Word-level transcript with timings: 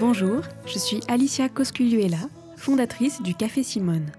Bonjour, 0.00 0.40
je 0.64 0.78
suis 0.78 1.00
Alicia 1.08 1.50
Cosculuela, 1.50 2.16
fondatrice 2.56 3.20
du 3.20 3.34
Café 3.34 3.62
Simone. 3.62 4.10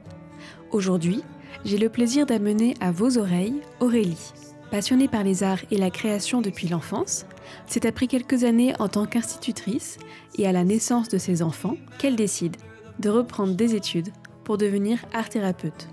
Aujourd'hui, 0.69 1.23
j'ai 1.65 1.79
le 1.79 1.89
plaisir 1.89 2.28
d'amener 2.28 2.76
à 2.79 2.92
vos 2.92 3.17
oreilles 3.17 3.62
Aurélie. 3.79 4.31
Passionnée 4.70 5.07
par 5.07 5.24
les 5.24 5.42
arts 5.42 5.63
et 5.71 5.78
la 5.78 5.89
création 5.89 6.39
depuis 6.39 6.67
l'enfance, 6.67 7.25
c'est 7.65 7.88
après 7.88 8.06
quelques 8.06 8.44
années 8.44 8.75
en 8.78 8.89
tant 8.89 9.07
qu'institutrice 9.07 9.97
et 10.38 10.46
à 10.46 10.52
la 10.52 10.63
naissance 10.63 11.10
de 11.10 11.17
ses 11.17 11.42
enfants 11.42 11.78
qu'elle 11.98 12.16
décide 12.16 12.57
de 12.99 13.10
reprendre 13.10 13.56
des 13.56 13.74
études 13.74 14.10
pour 14.43 14.60
devenir 14.60 14.99
art 15.16 15.29
thérapeute. 15.29 15.88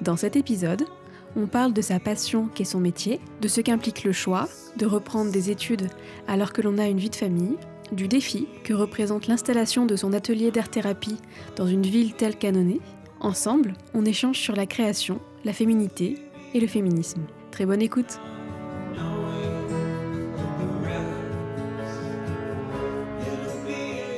Dans 0.00 0.16
cet 0.16 0.34
épisode, 0.34 0.86
on 1.36 1.46
parle 1.46 1.74
de 1.74 1.82
sa 1.82 2.00
passion 2.00 2.48
qu'est 2.54 2.64
son 2.64 2.80
métier, 2.80 3.20
de 3.42 3.48
ce 3.48 3.60
qu'implique 3.60 4.02
le 4.02 4.12
choix 4.12 4.48
de 4.78 4.86
reprendre 4.86 5.30
des 5.30 5.50
études 5.50 5.88
alors 6.26 6.54
que 6.54 6.62
l'on 6.62 6.78
a 6.78 6.88
une 6.88 6.98
vie 6.98 7.10
de 7.10 7.16
famille, 7.16 7.58
du 7.92 8.08
défi 8.08 8.48
que 8.64 8.74
représente 8.74 9.26
l'installation 9.26 9.86
de 9.86 9.96
son 9.96 10.12
atelier 10.12 10.50
d'art-thérapie 10.50 11.18
dans 11.56 11.66
une 11.66 11.82
ville 11.82 12.14
telle 12.14 12.36
qu'Annonay. 12.36 12.80
Ensemble, 13.20 13.74
on 13.94 14.04
échange 14.04 14.38
sur 14.38 14.56
la 14.56 14.66
création, 14.66 15.20
la 15.44 15.52
féminité 15.52 16.16
et 16.54 16.60
le 16.60 16.66
féminisme. 16.66 17.22
Très 17.50 17.66
bonne 17.66 17.82
écoute 17.82 18.18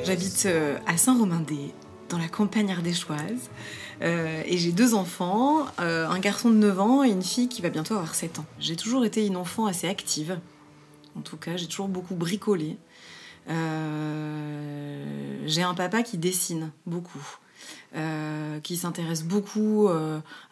J'habite 0.05 0.43
euh, 0.45 0.77
à 0.85 0.97
Saint-Romain-des, 0.97 1.73
dans 2.09 2.19
la 2.19 2.27
campagne 2.27 2.71
ardéchoise. 2.71 3.49
Euh, 4.03 4.43
et 4.45 4.57
j'ai 4.57 4.71
deux 4.71 4.93
enfants, 4.93 5.65
euh, 5.79 6.07
un 6.07 6.19
garçon 6.19 6.51
de 6.51 6.55
9 6.55 6.79
ans 6.79 7.03
et 7.03 7.09
une 7.09 7.23
fille 7.23 7.49
qui 7.49 7.63
va 7.63 7.69
bientôt 7.69 7.95
avoir 7.95 8.13
7 8.13 8.37
ans. 8.37 8.45
J'ai 8.59 8.75
toujours 8.75 9.03
été 9.03 9.25
une 9.25 9.35
enfant 9.35 9.65
assez 9.65 9.87
active. 9.87 10.39
En 11.17 11.21
tout 11.21 11.37
cas, 11.37 11.57
j'ai 11.57 11.65
toujours 11.65 11.87
beaucoup 11.87 12.13
bricolé. 12.13 12.77
J'ai 15.47 15.61
un 15.61 15.73
papa 15.75 16.03
qui 16.03 16.17
dessine 16.17 16.71
beaucoup, 16.85 17.37
qui 18.63 18.77
s'intéresse 18.77 19.23
beaucoup 19.23 19.87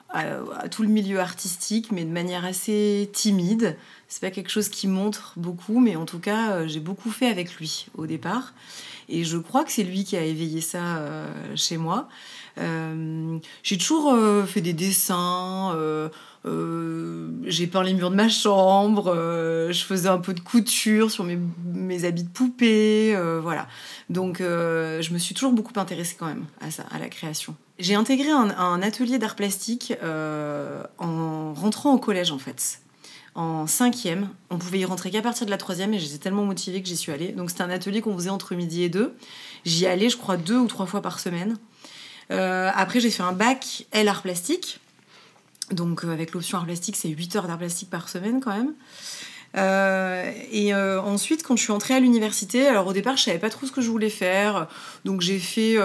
à, 0.09 0.69
tout 0.69 0.83
le 0.83 0.89
milieu 0.89 1.19
artistique, 1.19 1.91
mais 1.91 2.05
de 2.05 2.11
manière 2.11 2.45
assez 2.45 3.09
timide. 3.13 3.75
C'est 4.07 4.21
pas 4.21 4.31
quelque 4.31 4.51
chose 4.51 4.69
qui 4.69 4.87
montre 4.87 5.33
beaucoup, 5.37 5.79
mais 5.79 5.95
en 5.95 6.05
tout 6.05 6.19
cas, 6.19 6.67
j'ai 6.67 6.79
beaucoup 6.79 7.09
fait 7.09 7.27
avec 7.27 7.55
lui 7.55 7.87
au 7.95 8.05
départ. 8.05 8.53
Et 9.09 9.23
je 9.23 9.37
crois 9.37 9.63
que 9.63 9.71
c'est 9.71 9.83
lui 9.83 10.03
qui 10.03 10.17
a 10.17 10.23
éveillé 10.23 10.61
ça 10.61 10.97
euh, 10.97 11.27
chez 11.55 11.77
moi. 11.77 12.07
Euh, 12.57 13.37
j'ai 13.63 13.77
toujours 13.77 14.13
euh, 14.13 14.45
fait 14.45 14.61
des 14.61 14.73
dessins. 14.73 15.77
j'ai 17.45 17.67
peint 17.67 17.83
les 17.83 17.93
murs 17.93 18.11
de 18.11 18.15
ma 18.15 18.29
chambre, 18.29 19.13
je 19.71 19.83
faisais 19.83 20.09
un 20.09 20.17
peu 20.17 20.33
de 20.33 20.39
couture 20.39 21.11
sur 21.11 21.23
mes, 21.23 22.05
habits 22.05 22.23
de 22.23 22.29
poupée, 22.29 23.17
voilà. 23.41 23.67
Donc 24.09 24.39
je 24.39 25.13
me 25.13 25.17
suis 25.17 25.33
toujours 25.33 25.53
beaucoup 25.53 25.77
intéressée 25.79 26.15
quand 26.17 26.27
même 26.27 26.45
à 26.61 26.71
ça, 26.71 26.83
à 26.91 26.99
la 26.99 27.09
création. 27.09 27.55
J'ai 27.79 27.95
intégré 27.95 28.29
un, 28.29 28.49
un 28.57 28.81
atelier 28.81 29.17
d'art 29.17 29.35
plastique 29.35 29.93
en 30.01 31.53
rentrant 31.53 31.93
au 31.93 31.97
collège 31.97 32.31
en 32.31 32.39
fait 32.39 32.79
en 33.35 33.67
cinquième. 33.67 34.29
On 34.49 34.57
pouvait 34.57 34.79
y 34.79 34.85
rentrer 34.85 35.11
qu'à 35.11 35.21
partir 35.21 35.45
de 35.45 35.51
la 35.51 35.57
troisième 35.57 35.93
et 35.93 35.99
j'étais 35.99 36.17
tellement 36.17 36.45
motivée 36.45 36.81
que 36.81 36.87
j'y 36.87 36.97
suis 36.97 37.11
allée. 37.11 37.31
Donc 37.31 37.49
c'était 37.49 37.63
un 37.63 37.69
atelier 37.69 38.01
qu'on 38.01 38.15
faisait 38.15 38.29
entre 38.29 38.55
midi 38.55 38.83
et 38.83 38.89
deux. 38.89 39.15
J'y 39.65 39.85
allais, 39.87 40.09
je 40.09 40.17
crois, 40.17 40.37
deux 40.37 40.57
ou 40.57 40.67
trois 40.67 40.85
fois 40.85 41.01
par 41.01 41.19
semaine. 41.19 41.57
Euh, 42.31 42.69
après, 42.73 42.99
j'ai 42.99 43.09
fait 43.09 43.23
un 43.23 43.33
bac 43.33 43.85
L 43.91 44.07
art 44.07 44.21
plastique. 44.21 44.79
Donc 45.71 46.03
euh, 46.03 46.11
avec 46.11 46.33
l'option 46.33 46.57
art 46.57 46.65
plastique, 46.65 46.95
c'est 46.95 47.09
8 47.09 47.35
heures 47.35 47.47
d'art 47.47 47.57
plastique 47.57 47.89
par 47.89 48.09
semaine 48.09 48.41
quand 48.41 48.55
même. 48.55 48.73
Euh, 49.55 50.31
et 50.51 50.73
ensuite, 50.73 51.43
quand 51.43 51.55
je 51.55 51.61
suis 51.61 51.71
entrée 51.71 51.93
à 51.93 51.99
l'université, 51.99 52.65
alors 52.67 52.87
au 52.87 52.93
départ, 52.93 53.17
je 53.17 53.23
savais 53.23 53.37
pas 53.37 53.51
trop 53.51 53.67
ce 53.67 53.71
que 53.71 53.81
je 53.81 53.89
voulais 53.89 54.09
faire. 54.09 54.67
Donc 55.05 55.21
j'ai 55.21 55.39
fait. 55.39 55.75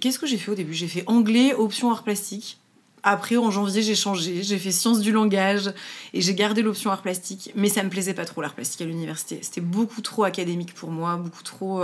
Qu'est-ce 0.00 0.18
que 0.18 0.26
j'ai 0.26 0.38
fait 0.38 0.50
au 0.50 0.54
début? 0.54 0.74
J'ai 0.74 0.88
fait 0.88 1.04
anglais, 1.06 1.54
option 1.54 1.90
art 1.90 2.02
plastique. 2.02 2.58
Après, 3.02 3.38
en 3.38 3.50
janvier, 3.50 3.80
j'ai 3.80 3.94
changé. 3.94 4.42
J'ai 4.42 4.58
fait 4.58 4.72
sciences 4.72 5.00
du 5.00 5.10
langage 5.10 5.72
et 6.12 6.20
j'ai 6.20 6.34
gardé 6.34 6.60
l'option 6.60 6.90
art 6.90 7.00
plastique. 7.00 7.50
Mais 7.54 7.70
ça 7.70 7.82
me 7.82 7.88
plaisait 7.88 8.12
pas 8.12 8.26
trop 8.26 8.42
l'art 8.42 8.52
plastique 8.52 8.82
à 8.82 8.84
l'université. 8.84 9.38
C'était 9.40 9.62
beaucoup 9.62 10.02
trop 10.02 10.24
académique 10.24 10.74
pour 10.74 10.90
moi, 10.90 11.16
beaucoup 11.16 11.42
trop 11.42 11.82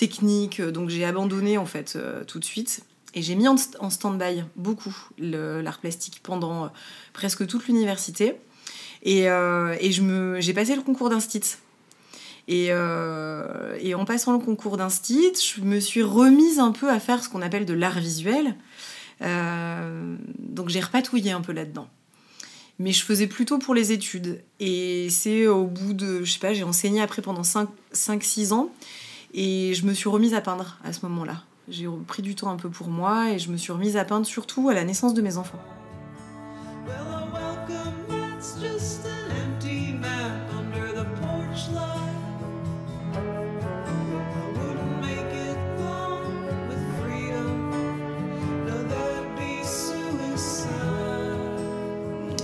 technique. 0.00 0.62
Donc 0.62 0.88
j'ai 0.88 1.04
abandonné 1.04 1.58
en 1.58 1.66
fait 1.66 1.94
euh, 1.94 2.24
tout 2.24 2.38
de 2.38 2.44
suite. 2.44 2.84
Et 3.14 3.22
j'ai 3.22 3.34
mis 3.34 3.48
en, 3.48 3.56
stand-by 3.56 4.44
beaucoup 4.56 4.94
l'art 5.18 5.78
plastique 5.80 6.20
pendant 6.22 6.64
euh, 6.64 6.68
presque 7.12 7.46
toute 7.46 7.66
l'université. 7.66 8.36
Et, 9.02 9.24
j'ai 9.24 10.54
passé 10.54 10.76
le 10.76 10.82
concours 10.82 11.10
d'instit. 11.10 11.56
Et, 12.48 12.66
et, 12.66 13.94
en 13.94 14.04
passant 14.04 14.32
le 14.32 14.38
concours 14.38 14.76
d'instit, 14.76 15.32
je 15.34 15.62
me 15.62 15.80
suis 15.80 16.02
remise 16.02 16.58
un 16.58 16.72
peu 16.72 16.88
à 16.90 17.00
faire 17.00 17.22
ce 17.22 17.28
qu'on 17.28 17.42
appelle 17.42 17.66
de 17.66 17.74
l'art 17.74 17.98
visuel. 17.98 18.56
Euh, 19.22 20.16
donc 20.38 20.68
j'ai 20.68 20.80
repatouillé 20.80 21.32
un 21.32 21.40
peu 21.40 21.52
là-dedans. 21.52 21.88
Mais 22.78 22.92
je 22.92 23.04
faisais 23.04 23.26
plutôt 23.26 23.58
pour 23.58 23.74
les 23.74 23.92
études. 23.92 24.42
Et 24.58 25.08
c'est 25.10 25.46
au 25.46 25.66
bout 25.66 25.92
de, 25.92 26.24
je 26.24 26.32
sais 26.32 26.38
pas, 26.38 26.54
j'ai 26.54 26.62
enseigné 26.62 27.02
après 27.02 27.22
pendant 27.22 27.42
5-6 27.42 28.52
ans. 28.52 28.70
Et 29.34 29.74
je 29.74 29.86
me 29.86 29.94
suis 29.94 30.08
remise 30.08 30.34
à 30.34 30.40
peindre 30.40 30.78
à 30.84 30.92
ce 30.92 31.06
moment-là. 31.06 31.42
J'ai 31.68 31.86
pris 32.06 32.22
du 32.22 32.34
temps 32.34 32.50
un 32.50 32.56
peu 32.56 32.68
pour 32.68 32.88
moi 32.88 33.30
et 33.30 33.38
je 33.38 33.50
me 33.50 33.56
suis 33.56 33.72
remise 33.72 33.96
à 33.96 34.04
peindre 34.04 34.26
surtout 34.26 34.68
à 34.68 34.74
la 34.74 34.84
naissance 34.84 35.14
de 35.14 35.22
mes 35.22 35.36
enfants. 35.36 35.60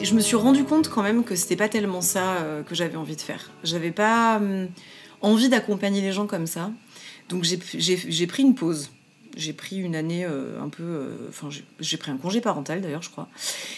je 0.06 0.14
me 0.14 0.20
suis 0.20 0.36
rendu 0.36 0.62
compte 0.62 0.88
quand 0.88 1.02
même 1.02 1.24
que 1.24 1.34
c'était 1.34 1.56
pas 1.56 1.68
tellement 1.68 2.00
ça 2.00 2.36
euh, 2.36 2.62
que 2.62 2.74
j'avais 2.76 2.96
envie 2.96 3.16
de 3.16 3.20
faire. 3.20 3.50
J'avais 3.64 3.90
pas 3.90 4.36
hum, 4.36 4.68
envie 5.20 5.48
d'accompagner 5.48 6.00
les 6.00 6.12
gens 6.12 6.26
comme 6.26 6.46
ça. 6.46 6.70
Donc 7.28 7.44
j'ai 7.44 8.26
pris 8.26 8.42
une 8.42 8.54
pause. 8.54 8.90
J'ai 9.36 9.52
pris 9.52 9.76
une 9.76 9.94
année 9.94 10.24
euh, 10.24 10.62
un 10.62 10.70
peu. 10.70 10.82
Euh, 10.82 11.16
enfin, 11.28 11.50
j'ai 11.78 11.96
pris 11.98 12.10
un 12.10 12.16
congé 12.16 12.40
parental 12.40 12.80
d'ailleurs, 12.80 13.02
je 13.02 13.10
crois. 13.10 13.28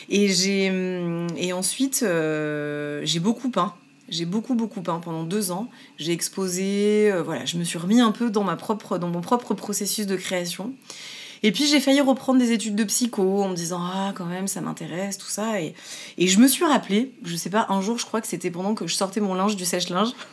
Et, 0.08 0.70
hum, 0.70 1.26
et 1.36 1.52
ensuite, 1.52 2.04
j'ai 2.04 3.20
beaucoup 3.20 3.50
peint. 3.50 3.74
J'ai 4.08 4.24
beaucoup 4.24 4.54
beaucoup 4.54 4.80
peint 4.80 5.00
pendant 5.00 5.24
deux 5.24 5.50
ans. 5.50 5.68
J'ai 5.98 6.12
exposé, 6.12 7.12
voilà, 7.24 7.44
je 7.44 7.58
me 7.58 7.64
suis 7.64 7.78
remis 7.78 8.00
un 8.00 8.12
peu 8.12 8.30
dans 8.30 8.44
ma 8.44 8.56
propre, 8.56 8.98
dans 8.98 9.08
mon 9.08 9.20
propre 9.20 9.54
processus 9.54 10.06
de 10.06 10.16
création. 10.16 10.72
Et 11.42 11.52
puis 11.52 11.66
j'ai 11.66 11.80
failli 11.80 12.00
reprendre 12.00 12.38
des 12.38 12.52
études 12.52 12.74
de 12.74 12.84
psycho 12.84 13.42
en 13.42 13.48
me 13.48 13.54
disant 13.54 13.80
ah 13.80 14.12
quand 14.14 14.26
même 14.26 14.48
ça 14.48 14.60
m'intéresse 14.60 15.18
tout 15.18 15.28
ça 15.28 15.60
et, 15.60 15.74
et 16.16 16.26
je 16.26 16.38
me 16.38 16.48
suis 16.48 16.64
rappelé, 16.64 17.12
je 17.24 17.36
sais 17.36 17.50
pas 17.50 17.66
un 17.68 17.80
jour 17.80 17.98
je 17.98 18.06
crois 18.06 18.20
que 18.20 18.26
c'était 18.26 18.50
pendant 18.50 18.74
que 18.74 18.86
je 18.86 18.94
sortais 18.94 19.20
mon 19.20 19.34
linge 19.34 19.56
du 19.56 19.64
sèche-linge, 19.64 20.10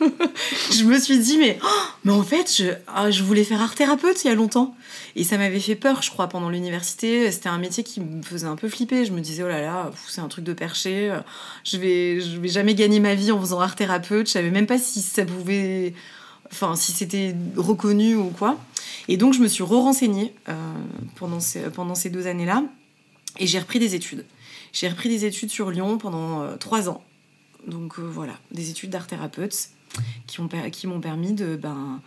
je 0.72 0.84
me 0.84 0.98
suis 0.98 1.18
dit 1.18 1.38
mais 1.38 1.58
oh, 1.62 1.68
mais 2.04 2.12
en 2.12 2.22
fait 2.22 2.52
je, 2.56 2.72
ah, 2.86 3.10
je 3.10 3.22
voulais 3.22 3.44
faire 3.44 3.60
art 3.60 3.74
thérapeute 3.74 4.24
il 4.24 4.28
y 4.28 4.30
a 4.30 4.34
longtemps 4.34 4.74
et 5.14 5.24
ça 5.24 5.38
m'avait 5.38 5.60
fait 5.60 5.76
peur 5.76 6.02
je 6.02 6.10
crois 6.10 6.28
pendant 6.28 6.50
l'université. 6.50 7.30
C'était 7.30 7.48
un 7.48 7.58
métier 7.58 7.82
qui 7.82 8.00
me 8.00 8.22
faisait 8.22 8.46
un 8.46 8.56
peu 8.56 8.68
flipper. 8.68 9.04
Je 9.04 9.12
me 9.12 9.20
disais 9.20 9.42
oh 9.42 9.48
là 9.48 9.60
là 9.60 9.90
c'est 10.08 10.20
un 10.20 10.28
truc 10.28 10.44
de 10.44 10.52
perché. 10.52 11.16
Je 11.64 11.76
vais 11.78 12.20
je 12.20 12.38
vais 12.38 12.48
jamais 12.48 12.74
gagner 12.74 13.00
ma 13.00 13.14
vie 13.14 13.32
en 13.32 13.40
faisant 13.40 13.60
art 13.60 13.76
thérapeute. 13.76 14.26
Je 14.26 14.32
savais 14.32 14.50
même 14.50 14.66
pas 14.66 14.78
si 14.78 15.00
ça 15.00 15.24
pouvait 15.24 15.94
enfin 16.50 16.76
si 16.76 16.92
c'était 16.92 17.34
reconnu 17.56 18.14
ou 18.14 18.30
quoi 18.30 18.58
et 19.08 19.16
donc, 19.16 19.34
je 19.34 19.40
me 19.40 19.48
suis 19.48 19.62
re-renseignée 19.62 20.34
euh, 20.48 20.54
pendant, 21.16 21.40
ces, 21.40 21.60
pendant 21.70 21.94
ces 21.94 22.10
deux 22.10 22.26
années-là 22.26 22.64
et 23.38 23.46
j'ai 23.46 23.58
repris 23.58 23.78
des 23.78 23.94
études. 23.94 24.24
J'ai 24.72 24.88
repris 24.88 25.08
des 25.08 25.24
études 25.24 25.50
sur 25.50 25.70
Lyon 25.70 25.98
pendant 25.98 26.42
euh, 26.42 26.56
trois 26.56 26.88
ans. 26.88 27.02
Donc, 27.66 27.98
euh, 27.98 28.02
voilà, 28.02 28.34
des 28.50 28.70
études 28.70 28.90
d'art 28.90 29.06
thérapeute 29.06 29.70
qui 30.26 30.40
m'ont 30.40 30.48
qui 30.70 30.86
permis 31.00 31.32
de, 31.32 31.56
ben, 31.56 32.00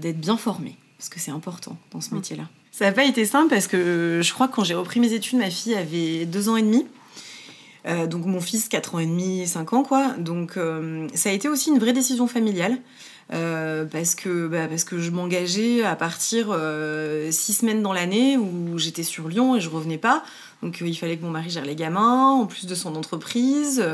d'être 0.00 0.18
bien 0.18 0.36
formée, 0.36 0.76
parce 0.98 1.08
que 1.08 1.20
c'est 1.20 1.30
important 1.30 1.78
dans 1.92 2.00
ce 2.00 2.10
mmh. 2.10 2.16
métier-là. 2.16 2.48
Ça 2.72 2.86
n'a 2.86 2.92
pas 2.92 3.04
été 3.04 3.24
simple 3.26 3.50
parce 3.50 3.66
que 3.66 4.20
je 4.24 4.32
crois 4.32 4.48
que 4.48 4.54
quand 4.54 4.64
j'ai 4.64 4.74
repris 4.74 4.98
mes 4.98 5.12
études, 5.12 5.38
ma 5.38 5.50
fille 5.50 5.74
avait 5.74 6.24
deux 6.24 6.48
ans 6.48 6.56
et 6.56 6.62
demi. 6.62 6.86
donc 8.08 8.24
mon 8.24 8.40
fils, 8.40 8.68
4 8.68 8.94
ans 8.94 8.98
et 8.98 9.06
demi, 9.06 9.46
5 9.46 9.72
ans, 9.74 9.82
quoi. 9.82 10.14
Donc 10.18 10.58
ça 11.14 11.28
a 11.28 11.32
été 11.32 11.48
aussi 11.48 11.68
une 11.68 11.78
vraie 11.78 11.92
décision 11.92 12.26
familiale. 12.26 12.78
Euh, 13.32 13.84
parce, 13.84 14.14
que, 14.14 14.46
bah, 14.46 14.66
parce 14.68 14.84
que 14.84 14.98
je 14.98 15.10
m'engageais 15.10 15.84
à 15.84 15.96
partir 15.96 16.48
euh, 16.50 17.30
six 17.30 17.54
semaines 17.54 17.82
dans 17.82 17.92
l'année 17.92 18.36
où 18.36 18.78
j'étais 18.78 19.04
sur 19.04 19.28
Lyon 19.28 19.56
et 19.56 19.60
je 19.60 19.70
revenais 19.70 19.98
pas. 19.98 20.22
Donc 20.62 20.82
euh, 20.82 20.86
il 20.86 20.94
fallait 20.94 21.16
que 21.16 21.24
mon 21.24 21.30
mari 21.30 21.50
gère 21.50 21.64
les 21.64 21.76
gamins, 21.76 22.30
en 22.30 22.46
plus 22.46 22.66
de 22.66 22.74
son 22.74 22.94
entreprise, 22.94 23.84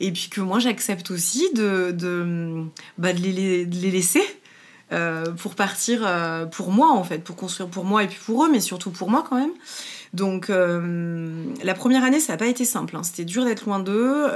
et 0.00 0.12
puis 0.12 0.28
que 0.30 0.40
moi 0.40 0.58
j'accepte 0.58 1.10
aussi 1.10 1.52
de, 1.54 1.90
de, 1.92 2.64
bah, 2.98 3.12
de, 3.12 3.20
les, 3.20 3.66
de 3.66 3.76
les, 3.76 3.90
laisser. 3.90 4.22
pour 5.38 5.54
partir 5.54 6.06
pour 6.52 6.70
moi 6.70 6.92
en 6.92 7.02
fait, 7.02 7.24
pour 7.24 7.36
construire 7.36 7.70
pour 7.70 7.84
moi 7.84 8.04
et 8.04 8.08
puis 8.08 8.20
pour 8.24 8.44
eux, 8.44 8.50
mais 8.50 8.60
surtout 8.60 8.90
pour 8.90 9.10
moi 9.10 9.24
quand 9.28 9.36
même. 9.36 9.52
Donc 10.12 10.48
la 10.48 11.74
première 11.74 12.04
année, 12.04 12.20
ça 12.20 12.34
n'a 12.34 12.36
pas 12.36 12.46
été 12.46 12.64
simple. 12.64 12.96
Hein. 12.96 13.02
C'était 13.02 13.24
dur 13.24 13.44
d'être 13.44 13.64
loin 13.64 13.80
d'eux. 13.80 14.26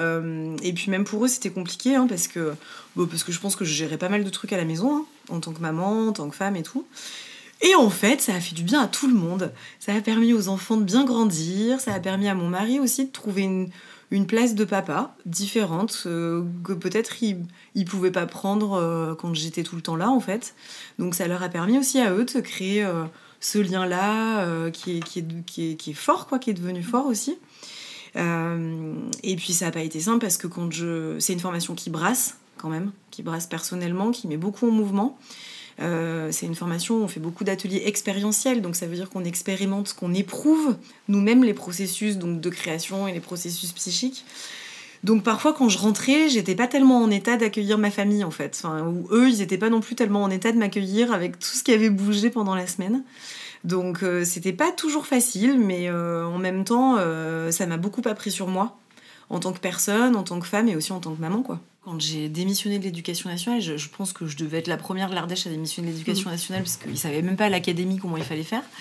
et 0.62 0.73
puis 0.73 0.90
même 0.90 1.05
pour 1.05 1.25
eux, 1.25 1.28
c'était 1.28 1.50
compliqué 1.50 1.96
hein, 1.96 2.06
parce, 2.08 2.28
que, 2.28 2.55
parce 2.96 3.25
que 3.25 3.32
je 3.32 3.40
pense 3.40 3.56
que 3.56 3.64
je 3.64 3.73
gérais 3.73 3.99
pas 3.99 4.08
mal 4.08 4.25
de 4.25 4.31
trucs 4.31 4.52
à 4.52 4.56
la 4.56 4.64
maison, 4.64 4.96
hein, 4.96 5.05
en 5.28 5.40
tant 5.40 5.52
que 5.52 5.61
maman, 5.61 6.08
en 6.08 6.12
tant 6.12 6.28
que 6.31 6.37
femme 6.37 6.56
et 6.56 6.62
tout. 6.62 6.87
Et 7.62 7.75
en 7.75 7.88
fait, 7.88 8.20
ça 8.20 8.34
a 8.34 8.40
fait 8.40 8.55
du 8.55 8.62
bien 8.62 8.82
à 8.82 8.87
tout 8.87 9.06
le 9.06 9.14
monde. 9.14 9.52
Ça 9.81 9.94
a 9.94 10.00
permis 10.00 10.32
aux 10.32 10.49
enfants 10.49 10.76
de 10.76 10.84
bien 10.84 11.05
grandir, 11.05 11.81
ça 11.81 11.94
a 11.94 12.00
permis 12.00 12.28
à 12.28 12.34
mon 12.34 12.49
mari 12.49 12.81
aussi 12.81 13.06
de 13.06 13.12
trouver 13.12 13.43
une, 13.43 13.70
place 14.26 14.55
de 14.55 14.64
papa 14.64 15.14
différente 15.25 16.05
euh, 16.06 16.44
que 16.64 16.73
peut-être 16.73 17.23
ils 17.23 17.44
ne 17.75 17.84
pouvaient 17.84 18.11
pas 18.11 18.26
prendre 18.26 18.75
euh, 18.75 19.14
quand 19.14 19.34
j'étais 19.34 19.62
tout 19.62 19.76
le 19.76 19.82
temps 19.82 19.96
là 19.96 20.11
en 20.11 20.20
fait. 20.20 20.55
Donc 20.99 21.14
ça 21.14 21.26
leur 21.26 21.43
a 21.43 21.49
permis 21.49 21.78
aussi 21.78 21.99
à 21.99 22.12
eux 22.12 22.25
de 22.25 22.40
créer 22.40 22.84
euh, 22.84 23.05
ce 23.41 23.59
lien-là 23.59 24.71
qui, 24.71 24.99
est, 24.99 25.00
qui, 25.05 25.21
est, 25.21 25.44
qui, 25.44 25.71
est, 25.71 25.75
qui, 25.77 25.91
est, 25.91 25.94
fort, 25.94 26.27
quoi, 26.27 26.38
qui 26.38 26.50
est 26.50 26.55
devenu 26.55 26.83
fort 26.83 27.06
aussi. 27.06 27.38
et 28.17 29.37
puis 29.37 29.53
ça 29.53 29.67
n'a 29.67 29.73
pas 29.73 29.83
été 29.83 30.00
simple 30.00 30.21
parce 30.21 30.37
que 30.37 30.47
quand 30.47 30.71
je... 30.73 31.19
c'est 31.21 31.33
une 31.33 31.41
formation 31.41 31.75
qui 31.75 31.91
brasse 31.91 32.38
quand 32.56 32.69
même, 32.69 32.93
qui 33.11 33.23
brasse 33.23 33.47
personnellement, 33.47 34.11
qui 34.11 34.29
met 34.29 34.37
beaucoup 34.37 34.69
en 34.69 34.73
mouvement. 34.73 35.19
Euh, 35.81 36.31
c'est 36.33 36.47
une 36.47 36.55
formation 36.55 36.97
où 36.97 37.03
on 37.03 37.09
fait 37.09 37.21
beaucoup 37.21 37.44
d'ateliers 37.44 37.83
expérientiels, 37.85 38.62
donc 38.62 38.77
ça 38.77 38.87
veut 38.87 38.94
dire 38.94 39.11
qu'on 39.11 39.25
expérimente, 39.25 39.93
qu'on 39.93 40.15
éprouve 40.15 40.77
nous-mêmes 41.09 41.44
les 41.44 41.55
processus 41.55 42.17
donc, 42.17 42.41
de 42.41 42.50
création 42.50 43.06
et 43.06 43.12
les 43.12 43.21
processus 43.21 43.73
psychiques. 43.73 44.25
Donc 45.05 45.23
parfois 45.23 45.53
quand 45.53 45.69
je 45.69 45.79
rentrais, 45.79 46.29
j'étais 46.29 46.55
pas 46.55 46.67
tellement 46.67 47.03
en 47.03 47.11
état 47.11 47.37
d'accueillir 47.37 47.79
ma 47.79 47.91
famille 47.91 48.25
en 48.25 48.31
fait, 48.31 48.61
enfin, 48.63 48.87
ou 48.87 49.09
eux 49.13 49.29
ils 49.29 49.43
étaient 49.43 49.59
pas 49.59 49.71
non 49.71 49.81
plus 49.81 49.95
tellement 49.95 50.23
en 50.23 50.31
état 50.31 50.53
de 50.53 50.59
m'accueillir 50.59 51.13
avec 51.13 51.39
tout 51.39 51.49
ce 51.49 51.63
qui 51.63 51.73
avait 51.73 51.91
bougé 51.91 52.31
pendant 52.31 52.55
la 52.55 52.67
semaine. 52.67 53.05
Donc 53.65 54.03
euh, 54.03 54.25
c'était 54.25 54.53
pas 54.53 54.73
toujours 54.73 55.07
facile, 55.07 55.59
mais 55.59 55.89
euh, 55.89 56.27
en 56.27 56.39
même 56.39 56.65
temps 56.65 56.97
ça 57.51 57.67
m'a 57.67 57.77
beaucoup 57.77 58.03
appris 58.07 58.31
sur 58.31 58.49
moi 58.49 58.77
en 59.29 59.41
tant 59.41 59.53
que 59.53 59.59
personne, 59.59 60.17
en 60.17 60.23
tant 60.23 60.39
que 60.41 60.47
femme 60.47 60.69
et 60.69 60.77
aussi 60.77 60.93
en 60.93 61.01
tant 61.01 61.15
que 61.15 61.21
maman 61.21 61.43
quoi. 61.43 61.61
Quand 61.87 62.01
j'ai 62.01 62.29
démissionné 62.29 62.81
de 62.81 62.85
l'éducation 62.85 63.31
nationale, 63.31 63.61
je, 63.61 63.89
pense 63.89 64.13
que 64.13 64.27
je 64.27 64.37
devais 64.37 64.59
être 64.59 64.67
la 64.67 64.77
première 64.77 65.09
de 65.09 65.15
l'Ardèche 65.15 65.47
à 65.47 65.51
démissionner 65.51 65.91
de 65.91 65.93
l'éducation 65.93 66.31
mm. 66.31 66.33
nationale 66.33 66.63
parce 66.65 66.79
qu'ils 66.79 66.91
ne 66.91 66.97
savaient 66.97 67.23
même 67.23 67.37
pas 67.37 67.45
à 67.45 67.49
l'académie 67.49 67.99
comment 67.99 68.17
il 68.17 68.25
fallait 68.25 68.43
faire. 68.43 68.63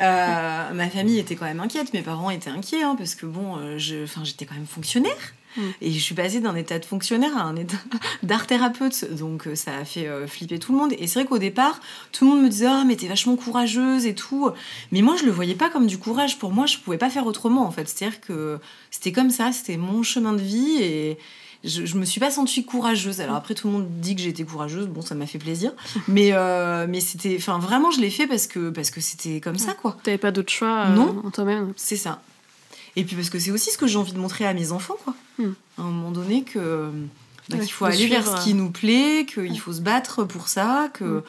Euh, 0.00 0.72
ma 0.72 0.88
famille 0.88 1.18
était 1.18 1.36
quand 1.36 1.44
même 1.44 1.60
inquiète, 1.60 1.92
mes 1.92 2.02
parents 2.02 2.30
étaient 2.30 2.50
inquiets 2.50 2.82
hein, 2.82 2.96
parce 2.98 3.14
que 3.14 3.24
bon, 3.24 3.56
euh, 3.58 3.78
j'étais 3.78 4.46
quand 4.46 4.54
même 4.54 4.66
fonctionnaire. 4.66 5.34
Mm. 5.56 5.60
Et 5.80 5.90
je 5.92 5.98
suis 5.98 6.14
passée 6.14 6.40
d'un 6.40 6.54
état 6.54 6.78
de 6.78 6.84
fonctionnaire 6.84 7.36
à 7.36 7.42
un 7.42 7.56
état 7.56 7.76
d'art 8.22 8.46
thérapeute, 8.46 9.12
donc 9.12 9.46
euh, 9.46 9.54
ça 9.54 9.76
a 9.76 9.84
fait 9.84 10.08
flipper 10.26 10.58
tout 10.58 10.72
le 10.72 10.78
monde. 10.78 10.92
Et 10.98 11.06
c'est 11.06 11.20
vrai 11.20 11.28
qu'au 11.28 11.38
départ, 11.38 11.80
tout 12.12 12.24
le 12.24 12.32
monde 12.32 12.42
me 12.42 12.48
disait 12.48 12.66
Ah, 12.66 12.84
mais 12.86 12.96
t'es 12.96 13.08
vachement 13.08 13.36
courageuse 13.36 14.06
et 14.06 14.14
tout. 14.14 14.50
Mais 14.90 15.02
moi, 15.02 15.16
je 15.16 15.24
le 15.24 15.30
voyais 15.30 15.54
pas 15.54 15.70
comme 15.70 15.86
du 15.86 15.98
courage. 15.98 16.38
Pour 16.38 16.52
moi, 16.52 16.66
je 16.66 16.78
pouvais 16.78 16.98
pas 16.98 17.10
faire 17.10 17.26
autrement 17.26 17.66
en 17.66 17.70
fait. 17.70 17.88
C'est-à-dire 17.88 18.20
que 18.20 18.58
c'était 18.90 19.12
comme 19.12 19.30
ça, 19.30 19.52
c'était 19.52 19.76
mon 19.76 20.02
chemin 20.02 20.32
de 20.32 20.42
vie 20.42 20.78
et 20.80 21.18
je, 21.64 21.86
je 21.86 21.96
me 21.96 22.04
suis 22.04 22.20
pas 22.20 22.30
sentie 22.30 22.64
courageuse. 22.64 23.20
Alors 23.20 23.36
après, 23.36 23.54
tout 23.54 23.68
le 23.68 23.74
monde 23.74 23.86
dit 24.00 24.16
que 24.16 24.22
j'étais 24.22 24.44
courageuse. 24.44 24.86
Bon, 24.88 25.02
ça 25.02 25.14
m'a 25.14 25.26
fait 25.26 25.38
plaisir. 25.38 25.72
Mais, 26.08 26.30
euh, 26.32 26.86
mais 26.88 27.00
c'était. 27.00 27.36
Enfin, 27.38 27.58
vraiment, 27.58 27.90
je 27.90 28.00
l'ai 28.00 28.10
fait 28.10 28.26
parce 28.26 28.46
que 28.46 28.70
parce 28.70 28.90
que 28.90 29.00
c'était 29.00 29.40
comme 29.40 29.58
ça, 29.58 29.74
quoi. 29.74 29.96
T'avais 30.02 30.18
pas 30.18 30.32
d'autre 30.32 30.52
choix 30.52 30.86
euh, 30.86 30.94
non, 30.94 31.22
en 31.24 31.30
toi-même 31.30 31.72
C'est 31.76 31.96
ça. 31.96 32.20
Et 32.96 33.04
puis 33.04 33.16
parce 33.16 33.30
que 33.30 33.38
c'est 33.38 33.50
aussi 33.50 33.70
ce 33.70 33.78
que 33.78 33.86
j'ai 33.86 33.98
envie 33.98 34.12
de 34.12 34.18
montrer 34.18 34.46
à 34.46 34.54
mes 34.54 34.72
enfants, 34.72 34.96
quoi. 35.04 35.14
Hmm. 35.38 35.52
À 35.78 35.82
un 35.82 35.84
moment 35.84 36.10
donné, 36.10 36.42
que. 36.42 36.90
Bah, 37.48 37.58
qu'il 37.58 37.72
faut 37.72 37.84
aller 37.84 38.06
vers 38.06 38.26
ce 38.26 38.44
qui 38.44 38.52
euh, 38.52 38.56
nous 38.56 38.70
plaît, 38.70 39.26
qu'il 39.26 39.58
faut 39.58 39.72
se 39.72 39.80
battre 39.80 40.24
pour 40.24 40.48
ça, 40.48 40.90
que 40.92 41.04
hmm. 41.04 41.22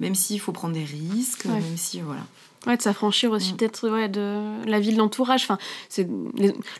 même 0.00 0.14
s'il 0.14 0.40
faut 0.40 0.52
prendre 0.52 0.74
des 0.74 0.84
risques, 0.84 1.44
même 1.44 1.76
si. 1.76 2.00
Voilà. 2.00 2.22
Ouais, 2.66 2.76
de 2.76 2.82
s'affranchir 2.82 3.30
aussi 3.30 3.54
mm. 3.54 3.56
peut-être 3.56 3.88
ouais, 3.88 4.08
de 4.08 4.42
la 4.66 4.80
vie 4.80 4.92
de 4.92 4.98
l'entourage. 4.98 5.44
Enfin, 5.44 5.58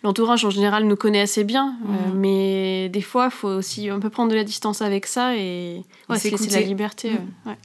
l'entourage 0.02 0.44
en 0.44 0.50
général 0.50 0.84
nous 0.84 0.96
connaît 0.96 1.22
assez 1.22 1.42
bien, 1.42 1.78
euh, 1.88 2.12
mais 2.14 2.90
des 2.90 3.00
fois, 3.00 3.26
il 3.26 3.31
faut 3.31 3.48
aussi 3.48 3.88
un 3.88 3.98
peu 3.98 4.10
prendre 4.10 4.31
de 4.31 4.37
la 4.37 4.44
distance 4.44 4.82
avec 4.82 5.06
ça 5.06 5.34
et 5.37 5.82
ouais, 6.10 6.19
laisser 6.22 6.50
la 6.50 6.60
liberté. 6.60 7.12
Ouais. 7.46 7.56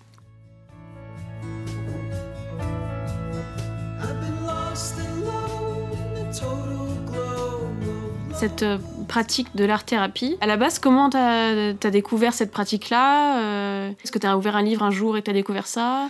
Cette 8.38 8.64
euh, 8.64 8.78
pratique 9.08 9.56
de 9.56 9.66
l'art-thérapie, 9.66 10.38
à 10.42 10.48
la 10.48 10.58
base, 10.58 10.80
comment 10.80 11.10
tu 11.10 11.18
as, 11.18 11.74
découvert 11.92 12.34
cette 12.34 12.52
pratique-là 12.52 13.40
euh, 13.40 13.92
Est-ce 14.04 14.12
que 14.12 14.20
tu 14.20 14.28
as 14.28 14.38
ouvert 14.38 14.56
un 14.56 14.64
livre 14.64 14.84
un 14.84 14.92
jour 14.92 15.18
et 15.18 15.22
tu 15.22 15.32
as 15.32 15.34
découvert 15.34 15.68
ça? 15.68 16.10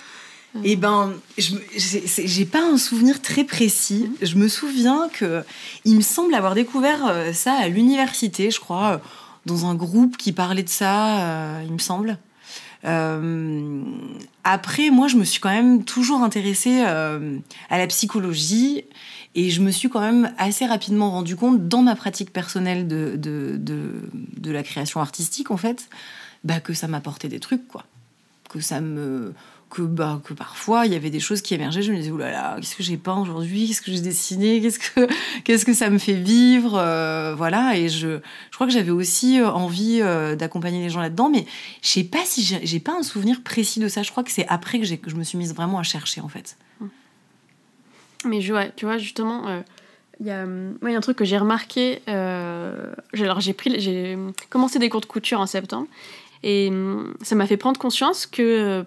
Eh 0.63 0.75
ben, 0.75 1.13
j'ai 1.37 2.45
pas 2.45 2.63
un 2.63 2.77
souvenir 2.77 3.21
très 3.21 3.43
précis. 3.43 4.09
Mhm. 4.09 4.27
Je 4.27 4.35
me 4.35 4.47
souviens 4.47 5.09
que 5.11 5.43
il 5.83 5.95
me 5.95 6.01
semble 6.01 6.33
avoir 6.33 6.55
découvert 6.55 7.05
euh, 7.07 7.33
ça 7.33 7.53
à 7.53 7.67
l'université, 7.67 8.51
je 8.51 8.59
crois, 8.59 8.93
euh, 8.93 8.97
dans 9.45 9.65
un 9.65 9.75
groupe 9.75 10.17
qui 10.17 10.31
parlait 10.31 10.63
de 10.63 10.69
ça, 10.69 11.19
euh, 11.19 11.63
il 11.65 11.73
me 11.73 11.79
semble. 11.79 12.17
après, 14.43 14.89
moi, 14.91 15.07
je 15.07 15.17
me 15.17 15.23
suis 15.23 15.39
quand 15.39 15.49
même 15.49 15.83
toujours 15.83 16.21
intéressée 16.21 16.81
à 16.81 17.77
la 17.77 17.87
psychologie 17.87 18.85
et 19.35 19.49
je 19.49 19.61
me 19.61 19.69
suis 19.69 19.89
quand 19.89 19.99
même 19.99 20.33
assez 20.37 20.65
rapidement 20.65 21.11
rendu 21.11 21.35
compte 21.35 21.67
dans 21.67 21.81
ma 21.81 21.95
pratique 21.95 22.31
personnelle 22.31 22.87
de, 22.87 23.15
de, 23.17 23.57
de, 23.57 24.51
la 24.51 24.63
création 24.63 25.01
artistique, 25.01 25.51
en 25.51 25.57
fait, 25.57 25.89
bah, 26.45 26.61
que 26.61 26.73
ça 26.73 26.87
m'apportait 26.87 27.27
des 27.27 27.41
trucs, 27.41 27.67
quoi. 27.67 27.83
Que 28.49 28.61
ça 28.61 28.79
me 28.79 29.33
que, 29.69 29.81
bah, 29.81 30.21
que 30.23 30.33
parfois 30.33 30.85
il 30.85 30.93
y 30.93 30.95
avait 30.95 31.09
des 31.09 31.19
choses 31.19 31.41
qui 31.41 31.53
émergeaient. 31.53 31.81
Je 31.81 31.91
me 31.91 31.97
disais, 31.97 32.11
oulala, 32.11 32.31
là 32.31 32.55
là, 32.55 32.61
qu'est-ce 32.61 32.75
que 32.75 32.83
j'ai 32.83 32.95
peint 32.95 33.17
aujourd'hui? 33.17 33.67
Qu'est-ce 33.67 33.81
que 33.81 33.91
j'ai 33.91 33.99
dessiné? 33.99 34.61
Qu'est-ce 34.61 34.79
que, 34.79 35.65
que 35.65 35.73
ça 35.73 35.89
me 35.89 35.97
fait 35.97 36.13
vivre? 36.13 36.77
Euh, 36.77 37.35
Voilà, 37.35 37.75
et 37.75 37.89
je, 37.89 38.19
je 38.51 38.55
crois 38.55 38.67
que 38.67 38.73
j'avais 38.73 38.91
aussi 38.91 39.41
euh, 39.41 39.49
envie 39.49 39.99
euh, 40.01 40.37
d'accompagner 40.37 40.81
les 40.81 40.89
gens 40.89 41.01
là-dedans, 41.01 41.29
mais 41.29 41.45
je 41.81 41.89
sais 41.89 42.03
pas 42.05 42.23
si 42.23 42.43
j'ai, 42.43 42.79
pas 42.79 42.93
un 42.97 43.03
souvenir 43.03 43.41
précis 43.41 43.81
de 43.81 43.89
ça. 43.89 44.01
Je 44.01 44.11
crois 44.11 44.23
que 44.23 44.31
c'est 44.31 44.47
après 44.47 44.79
que, 44.79 44.95
que 44.95 45.09
je 45.09 45.15
me 45.15 45.23
suis 45.23 45.37
mise 45.37 45.53
vraiment 45.53 45.79
à 45.79 45.83
chercher 45.83 46.21
en 46.21 46.29
fait. 46.29 46.57
Mais 48.25 48.41
je, 48.41 48.53
tu 48.75 48.85
vois, 48.85 48.97
justement. 48.97 49.63
Il 50.21 50.27
y, 50.27 50.31
a, 50.31 50.45
y, 50.45 50.93
a 50.93 50.97
un 50.97 51.01
truc 51.01 51.17
que 51.17 51.25
j'ai 51.25 51.37
remarqué. 51.37 52.01
alors 52.07 53.39
j'ai 53.39 53.53
pris, 53.53 53.79
j'ai 53.79 54.17
commencé 54.49 54.79
des 54.79 54.89
cours 54.89 55.01
de 55.01 55.05
couture 55.05 55.41
en 55.41 55.45
septembre 55.45 55.87
et 56.41 56.71
ça 57.21 57.35
m'a 57.35 57.47
fait 57.47 57.57
prendre 57.57 57.79
conscience 57.79 58.25
que 58.25 58.85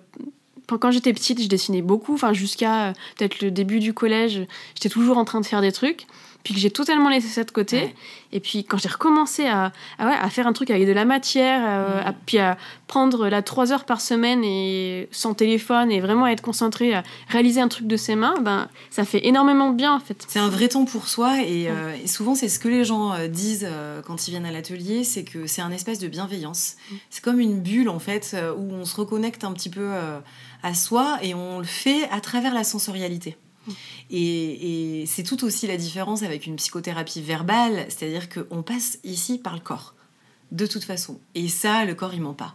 quand 0.76 0.90
j'étais 0.90 1.12
petite, 1.12 1.42
je 1.42 1.48
dessinais 1.48 1.82
beaucoup, 1.82 2.14
enfin 2.14 2.32
jusqu'à 2.32 2.88
euh, 2.88 2.92
peut-être 3.16 3.40
le 3.40 3.50
début 3.50 3.80
du 3.80 3.94
collège, 3.94 4.46
j'étais 4.74 4.88
toujours 4.88 5.16
en 5.16 5.24
train 5.24 5.40
de 5.40 5.46
faire 5.46 5.62
des 5.62 5.72
trucs 5.72 6.06
puis 6.44 6.54
que 6.54 6.60
j'ai 6.60 6.70
totalement 6.70 7.08
laissé 7.08 7.28
ça 7.28 7.44
de 7.44 7.50
côté. 7.50 7.94
Et 8.32 8.40
puis 8.40 8.64
quand 8.64 8.78
j'ai 8.78 8.88
recommencé 8.88 9.46
à, 9.46 9.72
à, 9.98 10.30
faire 10.30 10.46
un 10.46 10.52
truc 10.52 10.70
avec 10.70 10.86
de 10.86 10.92
la 10.92 11.04
matière, 11.04 11.62
euh, 11.66 12.02
à, 12.04 12.12
puis 12.12 12.38
à 12.38 12.58
prendre 12.86 13.28
la 13.28 13.42
trois 13.42 13.72
heures 13.72 13.84
par 13.84 14.00
semaine 14.00 14.44
et 14.44 15.08
sans 15.10 15.34
téléphone 15.34 15.90
et 15.90 16.00
vraiment 16.00 16.26
être 16.26 16.42
concentré 16.42 16.94
à 16.94 17.02
réaliser 17.28 17.60
un 17.60 17.68
truc 17.68 17.86
de 17.86 17.96
ses 17.96 18.16
mains, 18.16 18.34
ben 18.40 18.68
ça 18.90 19.04
fait 19.04 19.26
énormément 19.26 19.70
de 19.70 19.76
bien 19.76 19.94
en 19.94 20.00
fait. 20.00 20.24
C'est 20.28 20.38
un 20.38 20.48
vrai 20.48 20.68
temps 20.68 20.84
pour 20.84 21.08
soi 21.08 21.42
et, 21.42 21.68
euh, 21.68 21.94
souvent 22.06 22.34
c'est 22.34 22.48
ce 22.48 22.58
que 22.58 22.68
les 22.68 22.84
gens 22.84 23.12
euh, 23.12 23.28
disent 23.28 23.68
quand 24.06 24.28
ils 24.28 24.30
viennent 24.30 24.46
à 24.46 24.52
l'atelier, 24.52 25.04
c'est 25.04 25.24
que 25.24 25.46
c'est 25.46 25.62
un 25.62 25.70
espace 25.70 25.98
de 25.98 26.08
bienveillance. 26.08 26.76
Mm. 26.90 26.94
C'est 27.10 27.24
comme 27.24 27.40
une 27.40 27.60
bulle 27.60 27.88
en 27.88 27.98
fait 27.98 28.36
où 28.58 28.72
on 28.72 28.84
se 28.84 28.96
reconnecte 28.96 29.44
un 29.44 29.52
petit 29.52 29.70
peu 29.70 29.88
à 30.62 30.74
soi 30.74 31.18
et 31.22 31.34
on 31.34 31.58
le 31.58 31.64
fait 31.64 32.08
à 32.10 32.20
travers 32.20 32.54
la 32.54 32.64
sensorialité. 32.64 33.36
Et, 34.10 35.04
c'est 35.06 35.22
tout 35.22 35.44
aussi 35.44 35.66
la 35.66 35.76
différence 35.76 36.22
avec 36.22 36.46
une 36.46 36.56
psychothérapie 36.56 37.22
verbale, 37.22 37.86
c'est-à-dire 37.88 38.28
qu'on 38.28 38.62
passe 38.62 38.98
ici 39.04 39.38
par 39.38 39.54
le 39.54 39.60
corps, 39.60 39.94
de 40.52 40.66
toute 40.66 40.84
façon. 40.84 41.18
Et 41.34 41.48
ça, 41.48 41.84
le 41.84 41.94
corps, 41.94 42.14
il 42.14 42.22
ment 42.22 42.34
pas. 42.34 42.54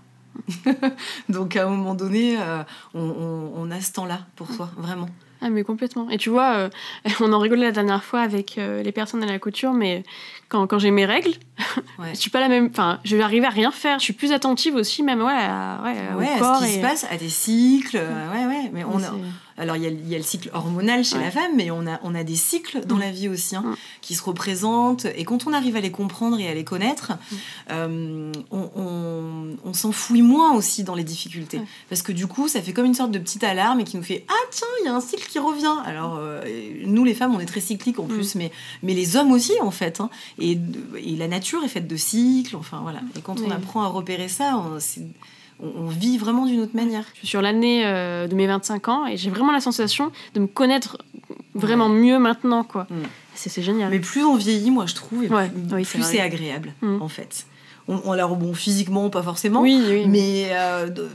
Donc 1.29 1.55
à 1.55 1.65
un 1.65 1.69
moment 1.69 1.95
donné, 1.95 2.37
euh, 2.39 2.63
on, 2.93 3.69
a 3.71 3.81
ce 3.81 3.93
temps-là 3.93 4.21
pour 4.35 4.51
soi, 4.51 4.69
vraiment. 4.77 5.09
Ah 5.41 5.49
mais 5.49 5.63
complètement. 5.63 6.09
Et 6.09 6.17
tu 6.17 6.29
vois, 6.29 6.53
euh, 6.53 6.69
on 7.19 7.33
en 7.33 7.39
rigolait 7.39 7.65
la 7.65 7.71
dernière 7.71 8.03
fois 8.03 8.21
avec 8.21 8.57
euh, 8.57 8.81
les 8.81 8.91
personnes 8.93 9.23
à 9.23 9.25
la 9.25 9.39
couture, 9.39 9.73
mais 9.73 10.03
quand, 10.47 10.67
quand 10.67 10.79
j'ai 10.79 10.91
mes 10.91 11.05
règles, 11.05 11.33
je 12.13 12.15
suis 12.15 12.29
pas 12.29 12.39
la 12.39 12.47
même. 12.47 12.69
Enfin, 12.71 12.99
je 13.03 13.17
vais 13.17 13.23
arriver 13.23 13.45
à 13.45 13.49
rien 13.49 13.71
faire. 13.71 13.99
Je 13.99 14.05
suis 14.05 14.13
plus 14.13 14.31
attentive 14.31 14.75
aussi, 14.75 15.03
même 15.03 15.21
ouais, 15.21 15.25
ouais, 15.25 16.35
au 16.35 16.39
corps 16.39 16.55
à 16.55 16.59
ce 16.61 16.65
qui 16.65 16.73
se 16.75 16.79
passe, 16.79 17.05
à 17.09 17.17
des 17.17 17.29
cycles. 17.29 17.97
Ouais, 17.97 18.45
ouais. 18.45 18.69
Mais 18.71 18.83
on 18.85 18.99
alors, 19.57 19.75
il 19.75 19.83
y, 19.83 20.15
a, 20.15 20.17
le 20.17 20.23
cycle 20.23 20.49
hormonal 20.53 21.03
chez 21.03 21.19
la 21.19 21.29
femme, 21.29 21.51
mais 21.55 21.69
on 21.69 21.85
a, 21.85 21.99
on 22.03 22.15
a 22.15 22.23
des 22.23 22.35
cycles 22.35 22.85
dans 22.85 22.95
mm. 22.95 23.01
la 23.01 23.11
vie 23.11 23.29
aussi 23.29 23.55
hein, 23.55 23.63
mm. 23.65 23.75
qui 24.01 24.15
se 24.15 24.23
représentent. 24.23 25.05
Et 25.15 25.25
quand 25.25 25.45
on 25.45 25.53
arrive 25.53 25.75
à 25.75 25.81
les 25.81 25.91
comprendre 25.91 26.39
et 26.39 26.47
à 26.47 26.53
les 26.53 26.63
connaître, 26.63 27.11
mm. 27.11 27.35
euh, 27.71 28.31
on, 28.51 29.73
s'enfouit 29.73 30.21
moins 30.21 30.53
aussi 30.53 30.83
dans 30.83 30.95
les 30.95 31.03
difficultés. 31.03 31.59
Parce 31.89 32.01
que 32.01 32.11
du 32.11 32.27
coup, 32.27 32.47
ça 32.47 32.61
fait 32.61 32.73
comme 32.73 32.85
une 32.85 32.93
sorte 32.93 33.11
de 33.11 33.19
petite 33.19 33.43
alarme 33.43 33.79
et 33.79 33.83
qui 33.83 33.97
nous 33.97 34.03
fait 34.03 34.25
Ah, 34.27 34.47
tiens, 34.51 34.67
il 34.81 34.85
y 34.85 34.87
a 34.87 34.95
un 34.95 35.01
cycle 35.01 35.27
qui 35.27 35.39
revient. 35.39 35.75
Alors, 35.85 36.17
euh, 36.19 36.43
nous, 36.85 37.03
les 37.03 37.13
femmes, 37.13 37.35
on 37.35 37.39
est 37.39 37.45
très 37.45 37.61
cycliques 37.61 37.99
en 37.99 38.05
plus, 38.05 38.35
mais, 38.35 38.51
mais 38.81 38.93
les 38.93 39.17
hommes 39.17 39.31
aussi, 39.31 39.53
en 39.61 39.71
fait. 39.71 39.99
Hein. 39.99 40.09
Et, 40.39 40.57
et, 40.97 41.15
la 41.15 41.27
nature 41.27 41.63
est 41.63 41.67
faite 41.69 41.87
de 41.87 41.95
cycles. 41.95 42.55
Enfin, 42.55 42.79
voilà. 42.81 43.01
Et 43.17 43.21
quand 43.21 43.39
on 43.41 43.51
apprend 43.51 43.83
à 43.83 43.87
repérer 43.87 44.29
ça, 44.29 44.59
c'est 44.79 45.03
on, 45.63 45.87
vit 45.87 46.17
vraiment 46.17 46.45
d'une 46.45 46.61
autre 46.61 46.75
manière. 46.75 47.05
Je 47.13 47.19
suis 47.19 47.27
sur 47.27 47.41
l'année 47.41 47.83
euh, 47.85 48.27
de 48.27 48.35
mes 48.35 48.47
25 48.47 48.87
ans 48.89 49.05
et 49.07 49.17
j'ai 49.17 49.29
vraiment 49.29 49.51
la 49.51 49.61
sensation 49.61 50.11
de 50.33 50.39
me 50.41 50.47
connaître 50.47 50.97
vraiment 51.55 51.89
mieux 51.89 52.19
maintenant, 52.19 52.63
quoi. 52.63 52.87
Mm. 52.89 52.95
C'est 53.35 53.61
génial. 53.61 53.89
Mais 53.89 53.99
plus 53.99 54.23
on 54.23 54.35
vieillit, 54.35 54.71
moi 54.71 54.85
je 54.85 54.95
trouve, 54.95 55.23
et 55.23 55.27
Ouais, 55.29 55.49
plus, 55.49 55.75
oui, 55.75 55.85
c'est 55.85 56.19
agréable, 56.21 56.73
Mm. 56.81 57.01
en 57.01 57.07
fait. 57.07 57.45
On, 57.89 57.99
on, 58.05 58.11
alors 58.13 58.35
bon, 58.37 58.53
physiquement, 58.53 59.09
pas 59.09 59.21
forcément. 59.23 59.61
oui, 59.61 59.81
oui. 59.85 60.05
Mais 60.07 60.51
euh, 60.53 60.87
de- 60.89 61.09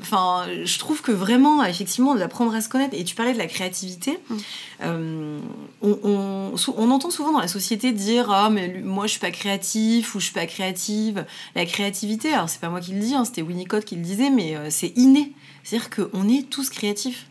je 0.65 0.79
trouve 0.79 1.01
que 1.01 1.13
vraiment, 1.13 1.65
effectivement, 1.65 2.15
d'apprendre 2.15 2.55
à 2.55 2.61
se 2.61 2.69
connaître. 2.69 2.95
Et 2.95 3.05
tu 3.05 3.15
parlais 3.15 3.33
de 3.33 3.39
la 3.39 3.47
créativité. 3.47 4.19
Mm. 4.29 4.37
euh, 4.83 5.39
on, 5.81 5.99
on, 6.05 6.57
sou- 6.59 6.75
on 6.77 6.91
entend 6.91 7.11
souvent 7.11 7.33
dans 7.33 7.41
la 7.41 7.49
société 7.49 7.93
dire 7.93 8.31
ah 8.31 8.51
mais 8.51 8.69
lui- 8.69 8.83
moi 8.83 9.07
je 9.07 9.13
suis 9.13 9.21
pas 9.21 9.31
créatif 9.31 10.15
ou 10.15 10.21
je 10.21 10.25
suis 10.27 10.35
pas 10.35 10.47
créative. 10.47 11.25
La 11.55 11.65
créativité, 11.65 12.33
alors 12.35 12.49
c'est 12.51 12.61
pas 12.61 12.69
moi 12.69 12.81
qui 12.81 12.93
le 12.93 13.01
dis, 13.01 13.15
hein, 13.15 13.25
c'était 13.25 13.43
Winnicott 13.43 13.85
qui 13.87 13.97
le 13.97 14.03
disait, 14.03 14.29
mais 14.31 14.55
euh, 14.57 14.67
c'est 14.69 14.93
inné. 14.97 15.33
C'est-à-dire 15.65 15.89
qu'on 15.91 16.29
est 16.29 16.49
tous 16.51 16.69
créatifs. 16.71 17.28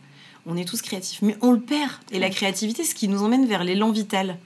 On 0.50 0.56
est 0.56 0.64
tous 0.64 0.80
créatifs, 0.80 1.20
mais 1.20 1.36
on 1.42 1.52
le 1.52 1.60
perd. 1.60 1.90
Et 2.10 2.18
la 2.18 2.30
créativité, 2.30 2.82
c'est 2.82 2.90
ce 2.90 2.94
qui 2.94 3.06
nous 3.08 3.22
emmène 3.22 3.44
vers 3.46 3.64
l'élan 3.64 3.90
vital. 3.90 4.38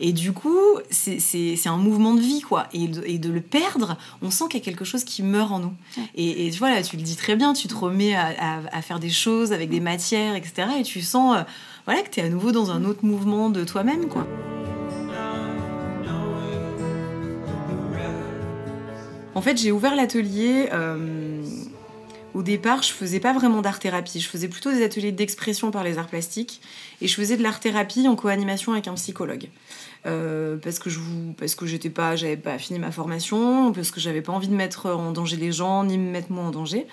Et 0.00 0.12
du 0.14 0.32
coup, 0.32 0.56
c'est- 0.90 1.20
un 1.66 1.76
mouvement 1.76 2.14
de 2.14 2.20
vie, 2.20 2.40
quoi. 2.40 2.66
Et 2.72 2.88
de, 2.88 3.02
et 3.06 3.18
de 3.18 3.28
le 3.30 3.42
perdre, 3.42 3.98
on 4.22 4.30
sent 4.30 4.44
qu'il 4.50 4.58
y 4.60 4.62
a 4.62 4.64
quelque 4.64 4.86
chose 4.86 5.04
qui 5.04 5.22
meurt 5.22 5.52
en 5.52 5.58
nous. 5.58 5.72
Et, 6.14 6.46
et 6.46 6.50
tu 6.50 6.58
vois, 6.58 6.70
là, 6.70 6.82
tu 6.82 6.96
le 6.96 7.02
dis 7.02 7.14
très 7.16 7.36
bien, 7.36 7.52
tu 7.52 7.68
te 7.68 7.74
remets 7.74 8.14
à, 8.14 8.28
à- 8.38 8.60
à 8.78 8.80
faire 8.82 8.98
des 8.98 9.10
choses 9.10 9.52
avec 9.52 9.68
des 9.68 9.80
matières, 9.80 10.34
etc. 10.34 10.68
Et 10.80 10.82
tu 10.82 11.02
sens 11.02 11.36
euh, 11.36 11.42
voilà, 11.84 12.00
que 12.02 12.08
tu 12.10 12.20
es 12.20 12.22
à 12.22 12.28
nouveau 12.30 12.50
dans 12.50 12.70
un 12.70 12.82
autre 12.84 13.04
mouvement 13.04 13.50
de 13.50 13.64
toi-même, 13.64 14.08
quoi. 14.08 14.26
En 19.34 19.42
fait, 19.42 19.56
j'ai 19.58 19.72
ouvert 19.72 19.94
l'atelier. 19.96 20.68
euh, 20.72 21.42
au 22.34 22.42
départ, 22.42 22.82
je 22.82 22.92
faisais 22.92 23.20
pas 23.20 23.32
vraiment 23.32 23.62
d'art-thérapie. 23.62 24.20
Je 24.20 24.28
faisais 24.28 24.48
plutôt 24.48 24.72
des 24.72 24.82
ateliers 24.82 25.12
d'expression 25.12 25.70
par 25.70 25.84
les 25.84 25.98
arts 25.98 26.08
plastiques. 26.08 26.60
Et 27.00 27.08
je 27.08 27.14
faisais 27.14 27.36
de 27.36 27.42
l'art-thérapie 27.42 28.08
en 28.08 28.16
co-animation 28.16 28.72
avec 28.72 28.88
un 28.88 28.94
psychologue. 28.94 29.48
Euh, 30.06 30.56
parce 30.56 30.78
que 30.78 30.90
je 30.90 30.98
vous, 30.98 31.32
parce 31.32 31.54
que 31.54 31.64
j'étais 31.64 31.88
pas, 31.88 32.14
j'avais 32.14 32.36
pas 32.36 32.58
fini 32.58 32.78
ma 32.78 32.90
formation, 32.90 33.72
parce 33.72 33.90
que 33.90 34.00
j'avais 34.00 34.20
pas 34.20 34.32
envie 34.32 34.48
de 34.48 34.54
mettre 34.54 34.86
en 34.86 35.12
danger 35.12 35.36
les 35.36 35.50
gens, 35.50 35.84
ni 35.84 35.96
me 35.96 36.10
mettre 36.10 36.30
moi 36.30 36.44
en 36.44 36.50
danger. 36.50 36.86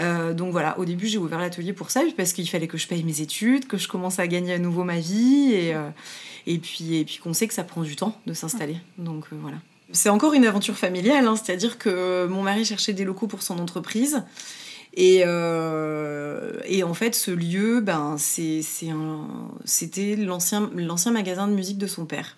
Euh, 0.00 0.34
donc 0.34 0.50
voilà, 0.50 0.76
au 0.78 0.84
début 0.84 1.06
j'ai 1.06 1.18
ouvert 1.18 1.38
l'atelier 1.38 1.72
pour 1.72 1.92
ça, 1.92 2.02
parce 2.16 2.32
qu'il 2.32 2.48
fallait 2.48 2.66
que 2.66 2.76
je 2.76 2.88
paye 2.88 3.04
mes 3.04 3.20
études, 3.20 3.68
que 3.68 3.76
je 3.76 3.86
commence 3.86 4.18
à 4.18 4.26
gagner 4.26 4.54
à 4.54 4.58
nouveau 4.58 4.82
ma 4.82 4.98
vie, 4.98 5.52
et, 5.52 5.72
euh, 5.72 5.88
et 6.48 6.58
puis, 6.58 6.96
et 6.96 7.04
puis 7.04 7.18
qu'on 7.18 7.32
sait 7.32 7.46
que 7.46 7.54
ça 7.54 7.62
prend 7.62 7.82
du 7.82 7.94
temps 7.94 8.18
de 8.26 8.32
s'installer. 8.32 8.78
Donc 8.98 9.26
voilà. 9.30 9.58
C'est 9.92 10.08
encore 10.08 10.34
une 10.34 10.44
aventure 10.44 10.76
familiale, 10.76 11.28
hein, 11.28 11.36
c'est-à-dire 11.36 11.78
que 11.78 12.26
mon 12.26 12.42
mari 12.42 12.64
cherchait 12.64 12.92
des 12.92 13.04
locaux 13.04 13.28
pour 13.28 13.42
son 13.42 13.58
entreprise. 13.60 14.24
Et, 15.00 15.22
euh, 15.24 16.50
et 16.66 16.82
en 16.82 16.92
fait, 16.92 17.14
ce 17.14 17.30
lieu, 17.30 17.80
ben, 17.80 18.16
c'était 18.18 20.16
l'ancien, 20.16 20.68
l'ancien 20.74 21.12
magasin 21.12 21.46
de 21.46 21.52
musique 21.54 21.78
de 21.78 21.86
son 21.86 22.04
père. 22.04 22.36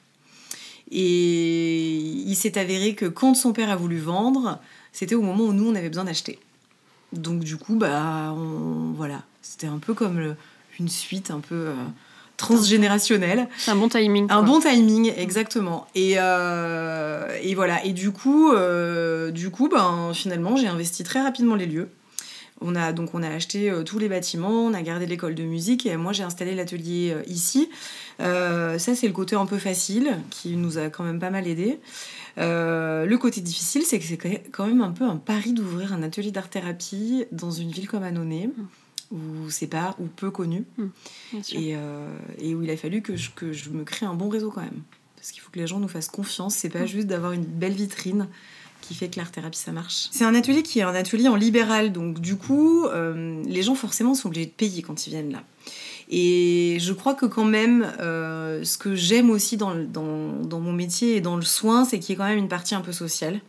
Et 0.90 1.96
il 1.96 2.34
s'est 2.34 2.58
avéré 2.58 2.94
que 2.94 3.06
quand 3.06 3.34
son 3.34 3.52
père 3.54 3.70
a 3.70 3.76
voulu 3.76 3.98
vendre, 3.98 4.58
c'était 4.92 5.14
au 5.14 5.22
moment 5.22 5.44
où 5.44 5.52
nous, 5.54 5.68
on 5.70 5.74
avait 5.74 5.88
besoin 5.88 6.04
d'acheter. 6.04 6.38
Donc 7.14 7.40
du 7.40 7.56
coup, 7.56 7.76
bah, 7.76 8.34
on, 8.36 8.92
voilà, 8.94 9.22
c'était 9.40 9.66
un 9.66 9.78
peu 9.78 9.94
comme 9.94 10.18
le- 10.18 10.36
une 10.78 10.88
suite 10.88 11.30
un 11.30 11.40
peu 11.40 11.54
euh, 11.54 11.74
transgénérationnelle. 12.36 13.48
C'est 13.58 13.70
un 13.70 13.76
bon 13.76 13.88
timing. 13.88 14.24
Un 14.24 14.26
quoi. 14.26 14.42
bon 14.42 14.60
timing, 14.60 15.12
exactement. 15.16 15.86
Et, 15.94 16.14
euh, 16.18 17.26
et 17.42 17.54
voilà. 17.54 17.84
Et 17.86 17.92
du 17.92 18.10
coup, 18.10 18.52
euh, 18.52 19.30
du 19.30 19.50
coup, 19.50 19.68
ben 19.68 20.10
finalement, 20.12 20.56
j'ai 20.56 20.66
investi 20.68 21.04
très 21.04 21.22
rapidement 21.22 21.54
les 21.54 21.66
lieux. 21.66 21.88
On 22.60 22.74
a 22.74 22.92
donc 22.92 23.14
on 23.14 23.22
a 23.22 23.28
acheté 23.28 23.70
euh, 23.70 23.82
tous 23.82 23.98
les 23.98 24.08
bâtiments, 24.08 24.66
on 24.66 24.74
a 24.74 24.82
gardé 24.82 25.06
l'école 25.06 25.34
de 25.34 25.42
musique 25.44 25.86
et 25.86 25.96
moi 25.96 26.12
j'ai 26.12 26.22
installé 26.22 26.54
l'atelier 26.54 27.12
euh, 27.12 27.22
ici. 27.26 27.70
Euh, 28.20 28.78
ça 28.78 28.94
c'est 28.94 29.06
le 29.06 29.14
côté 29.14 29.34
un 29.34 29.46
peu 29.46 29.58
facile 29.58 30.18
qui 30.28 30.56
nous 30.56 30.76
a 30.76 30.90
quand 30.90 31.04
même 31.04 31.18
pas 31.18 31.30
mal 31.30 31.46
aidé. 31.46 31.78
Le 32.36 33.16
côté 33.16 33.40
difficile, 33.40 33.82
c'est 33.82 33.98
que 33.98 34.04
c'est 34.04 34.48
quand 34.50 34.66
même 34.66 34.80
un 34.80 34.92
peu 34.92 35.04
un 35.04 35.16
pari 35.16 35.52
d'ouvrir 35.52 35.92
un 35.92 36.02
atelier 36.02 36.30
d'art-thérapie 36.30 37.26
dans 37.32 37.50
une 37.50 37.70
ville 37.70 37.86
comme 37.86 38.02
Annonay, 38.02 38.48
où 39.10 39.50
c'est 39.50 39.66
pas 39.66 39.94
ou 39.98 40.06
peu 40.06 40.30
connu 40.30 40.64
sûr. 41.42 41.58
et, 41.60 41.76
et 42.38 42.54
où 42.54 42.62
il 42.62 42.70
a 42.70 42.76
fallu 42.78 43.02
que 43.02 43.16
je, 43.16 43.30
que 43.30 43.52
je 43.52 43.68
me 43.68 43.84
crée 43.84 44.06
un 44.06 44.14
bon 44.14 44.30
réseau 44.30 44.50
quand 44.50 44.62
même. 44.62 44.82
Parce 45.16 45.32
qu'il 45.32 45.42
faut 45.42 45.50
que 45.50 45.58
les 45.58 45.66
gens 45.66 45.80
nous 45.80 45.88
fassent 45.88 46.08
confiance, 46.08 46.54
c'est 46.54 46.70
pas 46.70 46.86
juste 46.86 47.06
d'avoir 47.06 47.32
une 47.32 47.44
belle 47.44 47.74
vitrine 47.74 48.26
qui 48.80 48.94
fait 48.94 49.08
que 49.08 49.18
l'art-thérapie 49.18 49.58
ça 49.58 49.72
marche. 49.72 50.08
C'est 50.10 50.24
un 50.24 50.34
atelier 50.34 50.62
qui 50.62 50.80
est 50.80 50.82
un 50.82 50.94
atelier 50.94 51.28
en 51.28 51.36
libéral, 51.36 51.92
donc 51.92 52.20
du 52.20 52.36
coup, 52.36 52.86
euh, 52.86 53.42
les 53.46 53.62
gens 53.62 53.74
forcément 53.74 54.14
sont 54.14 54.28
obligés 54.28 54.46
de 54.46 54.50
payer 54.50 54.82
quand 54.82 55.06
ils 55.06 55.10
viennent 55.10 55.32
là. 55.32 55.42
Et 56.08 56.78
je 56.80 56.92
crois 56.92 57.14
que 57.14 57.26
quand 57.26 57.44
même, 57.44 57.92
euh, 58.00 58.64
ce 58.64 58.78
que 58.78 58.96
j'aime 58.96 59.30
aussi 59.30 59.56
dans, 59.56 59.74
mon 59.74 60.72
métier 60.72 61.16
et 61.16 61.20
dans 61.20 61.36
le 61.36 61.42
soin, 61.42 61.84
c'est 61.84 61.98
qu'il 61.98 62.10
y 62.10 62.12
ait 62.14 62.16
quand 62.16 62.28
même 62.28 62.38
une 62.38 62.48
partie 62.48 62.74
un 62.74 62.80
peu 62.80 62.92
sociale. 62.92 63.40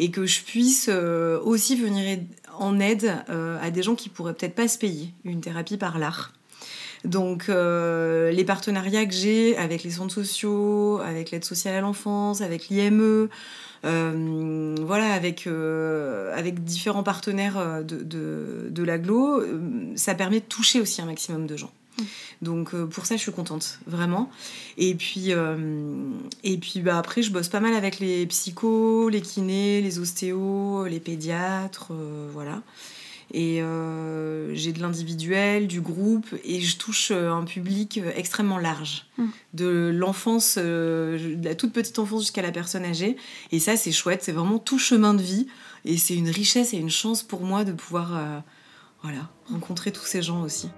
Et 0.00 0.12
que 0.12 0.26
je 0.26 0.42
puisse 0.42 0.86
euh, 0.88 1.40
aussi 1.40 1.74
venir 1.74 2.20
en 2.56 2.78
aide 2.78 3.12
à 3.28 3.70
des 3.70 3.82
gens 3.82 3.96
qui 3.96 4.08
pourraient 4.08 4.34
peut-être 4.34 4.54
pas 4.54 4.68
se 4.68 4.78
payer 4.78 5.12
une 5.24 5.40
thérapie 5.40 5.76
par 5.76 5.98
l'art. 5.98 6.32
Donc 7.04 7.46
les 7.48 8.44
partenariats 8.44 9.06
que 9.06 9.14
j'ai 9.14 9.56
avec 9.56 9.84
les 9.84 9.90
centres 9.90 10.14
sociaux, 10.14 11.00
avec 11.04 11.30
l'aide 11.30 11.44
sociale 11.44 11.74
à 11.76 11.80
l'enfance, 11.80 12.40
avec 12.40 12.68
l'IME, 12.68 13.28
voilà, 13.82 15.12
avec, 15.12 15.46
euh, 15.46 16.36
avec 16.36 16.64
différents 16.64 17.02
partenaires 17.02 17.58
euh, 17.58 17.82
de, 17.82 18.02
de, 18.02 18.68
de 18.70 18.82
l'aglo, 18.82 19.40
euh, 19.40 19.60
ça 19.96 20.14
permet 20.14 20.40
de 20.40 20.44
toucher 20.44 20.80
aussi 20.80 21.00
un 21.02 21.06
maximum 21.06 21.46
de 21.46 21.56
gens. 21.56 21.70
Donc 22.42 22.74
euh, 22.74 22.86
pour 22.86 23.06
ça, 23.06 23.16
je 23.16 23.22
suis 23.22 23.32
contente, 23.32 23.80
vraiment. 23.86 24.30
Et 24.76 24.94
puis, 24.94 25.32
euh, 25.32 25.56
et 26.44 26.56
puis 26.58 26.80
bah, 26.80 26.98
après, 26.98 27.22
je 27.22 27.32
bosse 27.32 27.48
pas 27.48 27.60
mal 27.60 27.74
avec 27.74 27.98
les 27.98 28.26
psychos, 28.26 29.08
les 29.08 29.20
kinés, 29.20 29.80
les 29.80 29.98
ostéos, 29.98 30.86
les 30.86 31.00
pédiatres, 31.00 31.88
euh, 31.90 32.28
voilà. 32.32 32.62
Et 33.32 33.60
euh, 33.62 34.54
j'ai 34.54 34.72
de 34.72 34.80
l'individuel, 34.80 35.66
du 35.66 35.80
groupe, 35.82 36.26
et 36.44 36.60
je 36.60 36.78
touche 36.78 37.10
euh, 37.10 37.30
un 37.30 37.44
public 37.44 37.98
euh, 38.02 38.10
extrêmement 38.16 38.56
large. 38.58 39.06
Mm. 39.18 39.24
De 39.52 39.92
l'enfance, 39.94 40.54
euh, 40.58 41.36
de 41.36 41.44
la 41.44 41.54
toute 41.54 41.72
petite 41.74 41.98
enfance 41.98 42.22
jusqu'à 42.22 42.40
la 42.42 42.52
personne 42.52 42.84
âgée. 42.84 43.16
Et 43.52 43.58
ça, 43.60 43.76
c'est 43.76 43.92
chouette, 43.92 44.22
c'est 44.24 44.32
vraiment 44.32 44.58
tout 44.58 44.78
chemin 44.78 45.12
de 45.12 45.22
vie. 45.22 45.46
Et 45.84 45.98
c'est 45.98 46.14
une 46.16 46.30
richesse 46.30 46.72
et 46.72 46.78
une 46.78 46.90
chance 46.90 47.22
pour 47.22 47.42
moi 47.42 47.64
de 47.64 47.72
pouvoir 47.72 48.16
euh, 48.16 48.38
voilà, 49.02 49.28
rencontrer 49.50 49.92
tous 49.92 50.06
ces 50.06 50.22
gens 50.22 50.42
aussi. 50.42 50.68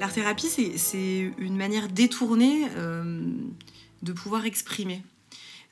L'art-thérapie, 0.00 0.46
c'est- 0.46 0.78
c'est 0.78 1.32
une 1.38 1.56
manière 1.56 1.88
détournée 1.88 2.66
euh, 2.76 3.02
de 4.02 4.12
pouvoir 4.12 4.44
exprimer. 4.44 5.02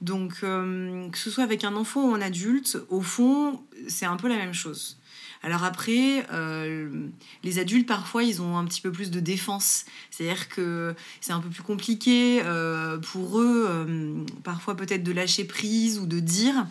Donc, 0.01 0.35
euh, 0.43 1.09
que 1.09 1.19
ce 1.19 1.31
soit 1.31 1.45
avec 1.45 1.65
un 1.65 1.75
enfant 1.75 2.11
ou 2.11 2.15
un 2.15 2.21
adulte, 2.21 2.79
au 2.91 3.01
fond, 3.01 3.63
c'est 3.89 4.05
un 4.07 4.17
peu 4.17 4.29
la 4.29 4.37
même 4.37 4.53
chose. 4.53 4.99
Alors 5.43 5.65
après, 5.65 6.27
euh, 6.33 7.09
les 7.45 7.59
adultes, 7.59 7.87
parfois, 7.87 8.25
ils 8.25 8.43
ont 8.43 8.59
un 8.59 8.65
petit 8.65 8.81
peu 8.81 8.91
plus 8.91 9.11
de 9.11 9.21
défense. 9.21 9.85
C'est-à-dire 10.11 10.49
que 10.49 10.95
c'est 11.21 11.33
un 11.33 11.41
peu 11.41 11.49
plus 11.49 11.63
compliqué 11.63 12.43
euh, 12.45 12.99
pour 12.99 13.39
eux, 13.41 14.27
parfois 14.43 14.77
peut-être 14.77 15.03
de 15.03 15.13
lâcher 15.13 15.45
prise 15.45 15.99
ou 15.99 16.07
de 16.07 16.21
dire. 16.21 16.67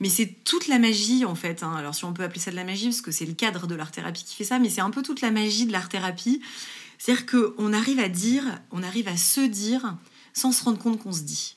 Mais 0.00 0.08
c'est 0.08 0.34
toute 0.44 0.68
la 0.68 0.78
magie, 0.78 1.24
en 1.24 1.34
fait. 1.34 1.62
hein. 1.62 1.74
Alors 1.76 1.94
si 1.94 2.04
on 2.04 2.12
peut 2.12 2.24
appeler 2.24 2.40
ça 2.40 2.50
de 2.50 2.56
la 2.56 2.64
magie, 2.64 2.86
parce 2.86 3.00
que 3.00 3.10
c'est 3.10 3.26
le 3.26 3.32
cadre 3.32 3.66
de 3.66 3.74
l'art-thérapie 3.74 4.24
qui 4.24 4.34
fait 4.34 4.44
ça, 4.44 4.58
mais 4.58 4.68
c'est 4.68 4.82
un 4.82 4.90
peu 4.90 5.02
toute 5.02 5.20
la 5.20 5.30
magie 5.30 5.64
de 5.66 5.72
l'art-thérapie. 5.72 6.42
C'est-à-dire 6.98 7.26
qu'on 7.26 7.72
arrive 7.72 8.00
à 8.00 8.08
dire, 8.08 8.44
on 8.72 8.82
arrive 8.82 9.08
à 9.08 9.16
se 9.16 9.40
dire 9.40 9.96
sans 10.36 10.52
se 10.52 10.62
rendre 10.62 10.78
compte 10.78 10.98
qu'on 11.02 11.12
se 11.12 11.22
dit. 11.22 11.56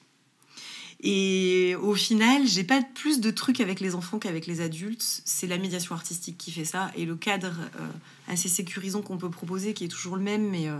Et 1.02 1.76
au 1.82 1.94
final, 1.96 2.46
j'ai 2.46 2.64
pas 2.64 2.82
plus 2.82 3.20
de 3.22 3.32
trucs 3.32 3.62
avec 3.62 3.80
les 3.80 3.96
enfants 3.96 4.20
qu'avec 4.20 4.48
les 4.48 4.60
adultes. 4.62 5.22
C'est 5.26 5.48
la 5.48 5.58
médiation 5.58 5.96
artistique 5.96 6.38
qui 6.38 6.52
fait 6.52 6.66
ça 6.66 6.92
et 6.96 7.06
le 7.06 7.16
cadre 7.16 7.54
euh, 7.80 7.88
assez 8.28 8.50
sécurisant 8.50 9.02
qu'on 9.02 9.18
peut 9.18 9.30
proposer, 9.30 9.74
qui 9.74 9.86
est 9.86 9.90
toujours 9.90 10.16
le 10.18 10.22
même, 10.24 10.50
mais, 10.50 10.68
euh, 10.70 10.78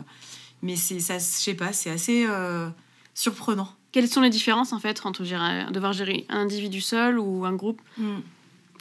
mais 0.62 0.76
c'est 0.76 1.00
ça, 1.00 1.18
je 1.20 1.24
sais 1.24 1.54
pas, 1.54 1.72
c'est 1.72 1.90
assez 1.90 2.26
euh, 2.28 2.68
surprenant. 3.14 3.74
Quelles 3.92 4.10
sont 4.10 4.22
les 4.22 4.30
différences 4.30 4.72
en 4.74 4.80
fait 4.80 5.06
entre 5.06 5.24
gérer- 5.24 5.72
devoir 5.72 5.94
gérer 5.94 6.26
un 6.30 6.40
individu 6.42 6.82
seul 6.82 7.18
ou 7.18 7.46
un 7.46 7.54
groupe 7.54 7.82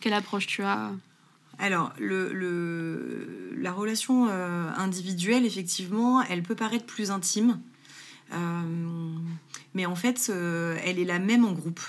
Quelle 0.01 0.13
approche 0.15 0.47
tu 0.49 0.63
as 0.65 0.91
Alors, 1.59 1.93
le, 2.01 2.33
le- 2.33 3.55
la 3.57 3.73
relation 3.73 4.27
euh, 4.29 4.71
individuelle, 4.77 5.47
effectivement, 5.47 6.21
elle 6.23 6.43
peut 6.43 6.55
paraître 6.57 6.85
plus 6.85 7.11
intime. 7.13 7.61
Euh, 8.33 9.17
mais 9.75 9.87
en 9.87 9.95
fait, 9.95 10.29
euh, 10.31 10.77
elle 10.85 10.99
est 10.99 11.05
la 11.05 11.19
même 11.19 11.45
en 11.45 11.53
groupe. 11.53 11.81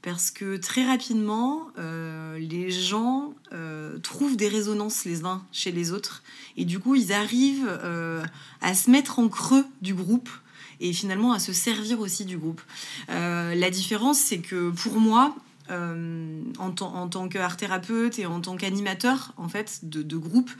Parce 0.00 0.30
que 0.30 0.56
très 0.56 0.86
rapidement, 0.86 1.68
euh, 1.76 2.38
les 2.38 2.70
gens 2.70 3.34
trouvent 4.02 4.36
des 4.36 4.48
résonances 4.48 5.04
les 5.04 5.24
uns 5.24 5.42
chez 5.50 5.72
les 5.72 5.92
autres. 5.92 6.22
Et 6.56 6.64
du 6.64 6.78
coup, 6.78 6.94
ils 6.94 7.12
arrivent 7.12 7.68
à 8.60 8.74
se 8.74 8.90
mettre 8.90 9.18
en 9.18 9.28
creux 9.28 9.66
du 9.82 9.94
groupe 9.94 10.30
et 10.80 10.92
finalement 10.92 11.32
à 11.32 11.40
se 11.40 11.52
servir 11.52 11.98
aussi 11.98 12.24
du 12.24 12.38
groupe. 12.38 12.62
La 13.08 13.70
différence, 13.70 14.18
c'est 14.18 14.38
que 14.38 14.70
pour 14.70 15.00
moi, 15.00 15.34
en, 15.68 16.44
en, 16.58 17.08
tant 17.08 17.28
qu'art 17.28 17.56
thérapeute 17.56 18.20
et 18.20 18.26
en 18.26 18.40
tant 18.40 18.56
qu'animateur 18.56 19.32
en 19.36 19.48
fait 19.48 19.80
de, 19.82 20.02
de 20.02 20.16
groupe, 20.16 20.50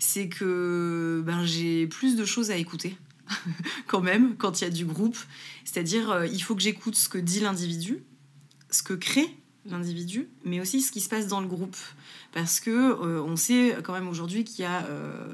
c'est 0.00 0.28
que 0.28 1.22
ben, 1.24 1.44
j'ai 1.44 1.86
plus 1.86 2.16
de 2.16 2.24
choses 2.24 2.50
à 2.50 2.56
écouter 2.56 2.96
quand 3.86 4.00
même 4.00 4.36
quand 4.36 4.60
il 4.60 4.64
y 4.64 4.66
a 4.66 4.70
du 4.70 4.84
groupe. 4.84 5.18
C'est-à-dire, 5.64 6.24
il 6.32 6.42
faut 6.42 6.54
que 6.54 6.62
j'écoute 6.62 6.94
ce 6.94 7.08
que 7.08 7.18
dit 7.18 7.40
l'individu, 7.40 8.02
ce 8.70 8.82
que 8.82 8.94
crée 8.94 9.36
l'individu, 9.70 10.28
mais 10.44 10.60
aussi 10.60 10.80
ce 10.80 10.92
qui 10.92 11.00
se 11.00 11.08
passe 11.08 11.26
dans 11.26 11.40
le 11.40 11.46
groupe. 11.46 11.76
Parce 12.32 12.60
que 12.60 12.70
euh, 12.70 13.22
on 13.22 13.36
sait 13.36 13.76
quand 13.82 13.94
même 13.94 14.06
aujourd'hui 14.06 14.44
qu'il 14.44 14.62
y 14.62 14.66
a 14.66 14.82
euh, 14.82 15.26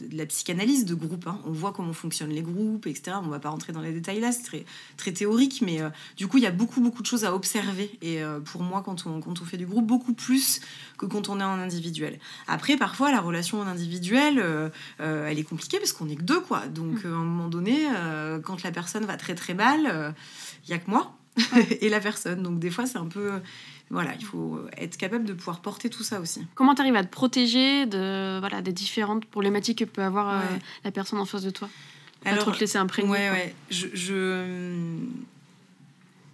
de, 0.00 0.16
la 0.16 0.24
psychanalyse 0.24 0.86
de 0.86 0.94
groupe. 0.94 1.26
Hein. 1.26 1.38
On 1.46 1.52
voit 1.52 1.72
comment 1.72 1.92
fonctionnent 1.92 2.30
les 2.30 2.42
groupes, 2.42 2.86
etc. 2.86 3.18
On 3.22 3.28
va 3.28 3.38
pas 3.38 3.50
rentrer 3.50 3.72
dans 3.72 3.82
les 3.82 3.92
détails 3.92 4.20
là, 4.20 4.32
c'est 4.32 4.42
très, 4.42 4.64
très 4.96 5.12
théorique, 5.12 5.62
mais 5.62 5.82
euh, 5.82 5.90
du 6.16 6.28
coup, 6.28 6.38
il 6.38 6.44
y 6.44 6.46
a 6.46 6.50
beaucoup, 6.50 6.80
beaucoup 6.80 7.02
de 7.02 7.06
choses 7.06 7.24
à 7.24 7.34
observer. 7.34 7.90
Et 8.00 8.20
pour 8.44 8.62
moi, 8.62 8.82
quand 8.84 9.06
on, 9.06 9.20
quand 9.20 9.40
on 9.40 9.44
fait 9.44 9.56
du 9.56 9.66
groupe, 9.66 9.86
beaucoup 9.86 10.14
plus 10.14 10.60
que 10.96 11.06
quand 11.06 11.28
on 11.28 11.38
est 11.38 11.44
en 11.44 11.58
individuel. 11.58 12.18
Après, 12.48 12.76
parfois, 12.76 13.10
la 13.12 13.20
relation 13.20 13.60
en 13.60 13.66
individuel, 13.66 14.70
elle 14.98 15.38
est 15.38 15.44
compliquée 15.44 15.78
parce 15.78 15.92
qu'on 15.92 16.08
est 16.08 16.16
que 16.16 16.22
deux, 16.22 16.40
quoi. 16.40 16.66
Donc, 16.66 17.04
mm. 17.04 17.12
à 17.12 17.16
un 17.16 17.24
moment 17.24 17.48
donné, 17.48 17.86
quand 18.42 18.62
la 18.62 18.72
personne 18.72 19.04
va 19.04 19.16
très, 19.16 19.34
très 19.34 19.54
mal, 19.54 20.14
il 20.66 20.70
y 20.70 20.74
a 20.74 20.78
que 20.78 20.90
moi. 20.90 21.16
et 21.80 21.88
la 21.88 22.00
personne. 22.00 22.42
Donc 22.42 22.58
des 22.58 22.70
fois, 22.70 22.86
c'est 22.86 22.98
un 22.98 23.06
peu... 23.06 23.40
Voilà, 23.90 24.14
il 24.18 24.24
faut 24.24 24.58
être 24.78 24.96
capable 24.96 25.26
de 25.26 25.34
pouvoir 25.34 25.60
porter 25.60 25.90
tout 25.90 26.02
ça 26.02 26.20
aussi. 26.20 26.46
Comment 26.54 26.74
tu 26.74 26.80
arrives 26.80 26.96
à 26.96 27.04
te 27.04 27.10
protéger 27.10 27.84
de, 27.84 28.38
voilà, 28.40 28.62
des 28.62 28.72
différentes 28.72 29.26
problématiques 29.26 29.78
que 29.80 29.84
peut 29.84 30.02
avoir 30.02 30.34
euh, 30.34 30.40
la 30.84 30.90
personne 30.90 31.18
en 31.18 31.26
face 31.26 31.42
de 31.42 31.50
toi? 31.50 31.68
Pas 32.24 32.36
trop 32.36 32.52
te 32.52 32.60
laisser 32.60 32.78
imprégner. 32.78 33.10
Ouais, 33.10 33.30
ouais. 33.30 33.54
Je, 33.70 33.88
je, 33.92 34.96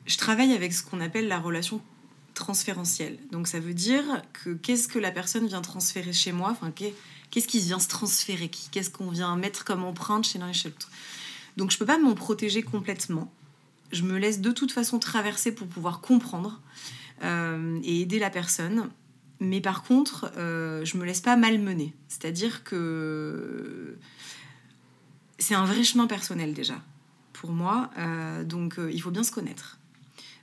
je 0.06 0.18
travaille 0.18 0.52
avec 0.52 0.72
ce 0.72 0.84
qu'on 0.84 1.00
appelle 1.00 1.26
la 1.26 1.40
relation 1.40 1.80
transférentielle. 2.34 3.18
Donc 3.32 3.48
ça 3.48 3.58
veut 3.58 3.74
dire 3.74 4.04
que 4.32 4.50
qu'est-ce 4.50 4.86
que 4.86 4.98
la 5.00 5.10
personne 5.10 5.46
vient 5.48 5.60
transférer 5.60 6.12
chez 6.12 6.32
moi? 6.32 6.50
Enfin, 6.50 6.72
Qu'est-ce 7.30 7.48
qui 7.48 7.60
vient 7.60 7.78
se 7.78 7.88
transférer? 7.88 8.50
Qu'est-ce 8.70 8.90
qu'on 8.90 9.10
vient 9.10 9.36
mettre 9.36 9.64
comme 9.64 9.84
empreinte 9.84 10.24
chez 10.24 10.38
l'un 10.38 10.48
et 10.48 10.54
chez 10.54 10.68
l'autre? 10.68 10.88
Donc 11.56 11.70
je 11.70 11.78
peux 11.78 11.84
pas 11.84 11.98
m'en 11.98 12.14
protéger 12.14 12.62
complètement 12.62 13.30
je 13.92 14.02
me 14.02 14.18
laisse 14.18 14.40
de 14.40 14.50
toute 14.50 14.72
façon 14.72 14.98
traverser 14.98 15.52
pour 15.54 15.66
pouvoir 15.66 16.00
comprendre 16.00 16.60
euh, 17.24 17.80
et 17.82 18.02
aider 18.02 18.18
la 18.18 18.30
personne. 18.30 18.90
Mais 19.40 19.60
par 19.60 19.82
contre, 19.82 20.32
euh, 20.36 20.84
je 20.84 20.96
me 20.96 21.04
laisse 21.04 21.20
pas 21.20 21.36
malmener. 21.36 21.94
C'est-à-dire 22.08 22.64
que 22.64 23.96
c'est 25.38 25.54
un 25.54 25.64
vrai 25.64 25.84
chemin 25.84 26.06
personnel 26.06 26.54
déjà 26.54 26.82
pour 27.32 27.50
moi. 27.50 27.90
Euh, 27.98 28.44
donc 28.44 28.76
il 28.90 29.00
faut 29.00 29.10
bien 29.10 29.24
se 29.24 29.32
connaître. 29.32 29.78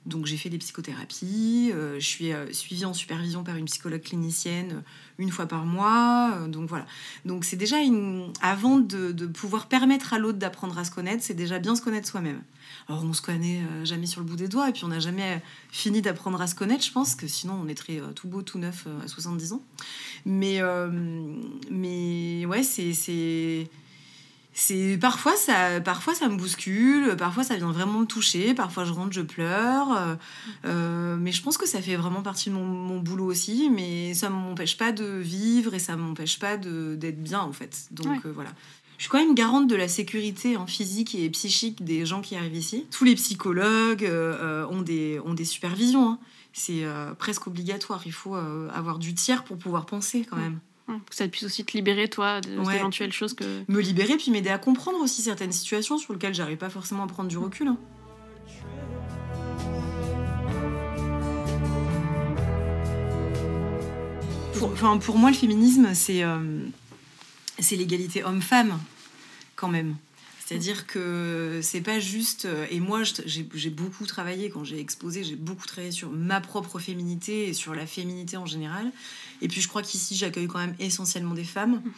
Donc 0.05 0.25
j'ai 0.25 0.37
fait 0.37 0.49
des 0.49 0.57
psychothérapies, 0.57 1.71
je 1.71 2.05
suis 2.05 2.31
suivie 2.51 2.85
en 2.85 2.93
supervision 2.93 3.43
par 3.43 3.55
une 3.55 3.65
psychologue 3.65 4.01
clinicienne 4.01 4.83
une 5.17 5.31
fois 5.31 5.47
par 5.47 5.65
mois. 5.65 6.47
donc 6.47 6.69
voilà. 6.69 6.85
Donc 7.25 7.45
c'est 7.45 7.55
déjà 7.55 7.79
une... 7.79 8.31
Avant 8.41 8.77
de, 8.77 9.25
pouvoir 9.25 9.67
permettre 9.67 10.13
à 10.13 10.19
l'autre 10.19 10.37
d'apprendre 10.37 10.77
à 10.77 10.83
se 10.83 10.91
connaître, 10.91 11.23
c'est 11.23 11.33
déjà 11.33 11.59
bien 11.59 11.75
se 11.75 11.81
connaître 11.81 12.07
soi-même. 12.07 12.41
Alors 12.87 13.03
on 13.03 13.13
se 13.13 13.21
connaît 13.21 13.61
euh, 13.61 13.85
jamais 13.85 14.05
sur 14.05 14.21
le 14.21 14.27
bout 14.27 14.35
des 14.35 14.47
doigts 14.47 14.69
et 14.69 14.73
puis 14.73 14.83
on 14.85 14.89
n'a 14.89 14.99
jamais 14.99 15.41
fini 15.71 16.01
d'apprendre 16.01 16.39
à 16.41 16.47
se 16.47 16.55
connaître, 16.55 16.83
je 16.83 16.91
pense, 16.91 17.15
que 17.15 17.27
sinon 17.27 17.59
on 17.63 17.67
est 17.67 17.89
euh, 17.89 18.11
tout 18.13 18.27
beau, 18.27 18.41
tout 18.41 18.59
neuf 18.59 18.85
euh, 18.87 19.03
à 19.03 19.07
70 19.07 19.53
ans. 19.53 19.61
Mais, 20.25 20.61
mais 21.69 22.45
ouais, 22.45 22.63
c'est 22.63 23.69
c'est 24.57 24.97
parfois 24.99 25.35
ça 25.35 25.81
parfois 25.81 26.15
ça 26.15 26.29
me 26.29 26.37
bouscule 26.37 27.15
parfois 27.17 27.43
ça 27.43 27.57
vient 27.57 27.71
vraiment 27.71 27.99
me 27.99 28.05
toucher 28.05 28.53
parfois 28.53 28.85
je 28.85 28.93
rentre 28.93 29.11
je 29.11 29.21
pleure 29.21 30.17
mais 30.63 31.31
je 31.33 31.41
pense 31.41 31.57
que 31.57 31.67
ça 31.67 31.81
fait 31.81 31.97
vraiment 31.97 32.21
partie 32.21 32.49
de 32.49 32.55
mon, 32.55 32.99
boulot 32.99 33.25
aussi 33.25 33.69
mais 33.69 34.13
ça 34.13 34.29
m'empêche 34.29 34.77
pas 34.77 34.93
de 34.93 35.05
vivre 35.05 35.73
et 35.73 35.79
ça 35.79 35.97
m'empêche 35.97 36.39
pas 36.39 36.55
d'être 36.55 37.21
bien 37.21 37.41
en 37.41 37.51
fait 37.51 37.87
donc 37.91 38.25
voilà 38.25 38.51
je 38.97 39.03
suis 39.03 39.09
quand 39.09 39.19
même 39.19 39.35
garante 39.35 39.67
de 39.67 39.75
la 39.75 39.87
sécurité 39.87 40.57
en 40.57 40.67
physique 40.67 41.15
et 41.15 41.29
psychique 41.29 41.83
des 41.83 42.05
gens 42.05 42.21
qui 42.21 42.35
arrivent 42.35 42.55
ici. 42.55 42.85
Tous 42.91 43.03
les 43.03 43.15
psychologues 43.15 44.05
euh, 44.05 44.63
euh, 44.63 44.67
ont, 44.67 44.81
des, 44.81 45.19
ont 45.25 45.33
des 45.33 45.45
supervisions. 45.45 46.09
Hein. 46.09 46.19
C'est 46.53 46.85
euh, 46.85 47.13
presque 47.13 47.47
obligatoire. 47.47 48.03
Il 48.05 48.13
faut 48.13 48.35
avoir 48.35 48.99
du 48.99 49.13
tiers 49.13 49.43
pour 49.43 49.57
pouvoir 49.57 49.85
penser 49.85 50.25
quand 50.29 50.37
même. 50.37 50.59
Que 50.87 51.15
ça 51.15 51.27
puisse 51.27 51.43
aussi 51.43 51.65
te 51.65 51.75
libérer, 51.75 52.07
toi, 52.07 52.41
d'éventuelles 52.41 53.11
choses 53.11 53.33
que... 53.33 53.43
Me 53.67 53.81
libérer, 53.81 54.17
puis 54.17 54.31
m'aider 54.31 54.49
à 54.49 54.57
comprendre 54.57 54.99
aussi 54.99 55.21
certaines 55.21 55.51
situations 55.51 55.97
sur 55.97 56.13
lesquelles 56.13 56.35
j'arrive 56.35 56.57
pas 56.57 56.69
forcément 56.69 57.03
à 57.03 57.07
prendre 57.07 57.29
du 57.29 57.37
recul. 57.37 57.67
Hein. 57.67 57.77
Pour, 64.59 64.99
pour 64.99 65.17
moi, 65.17 65.31
le 65.31 65.35
féminisme, 65.35 65.93
c'est 65.93 66.23
c'est 67.59 67.75
l'égalité 67.75 68.23
homme-femme, 68.23 68.77
quand 69.55 69.67
même. 69.67 69.95
C'est-à-dire 70.45 70.85
que 70.85 71.59
c'est 71.63 71.81
pas 71.81 71.99
juste. 71.99 72.45
Euh, 72.45 72.67
et 72.69 72.79
moi, 72.79 73.01
j'ai 73.25 73.69
beaucoup 73.71 74.05
travaillé 74.05 74.51
quand 74.51 74.63
j'ai 74.63 74.79
exposé, 74.79 75.23
j'ai 75.23 75.35
beaucoup 75.35 75.65
travaillé 75.65 75.91
sur 75.91 76.11
ma 76.11 76.39
propre 76.39 76.77
féminité 76.77 77.49
et 77.49 77.53
sur 77.53 77.73
la 77.73 77.87
féminité 77.87 78.37
en 78.37 78.45
général. 78.45 78.91
Et 79.41 79.47
puis 79.47 79.59
je 79.59 79.67
crois 79.67 79.81
qu'ici, 79.81 80.15
j'accueille 80.15 80.47
quand 80.47 80.59
même 80.59 80.75
essentiellement 80.79 81.33
des 81.33 81.43
femmes. 81.43 81.81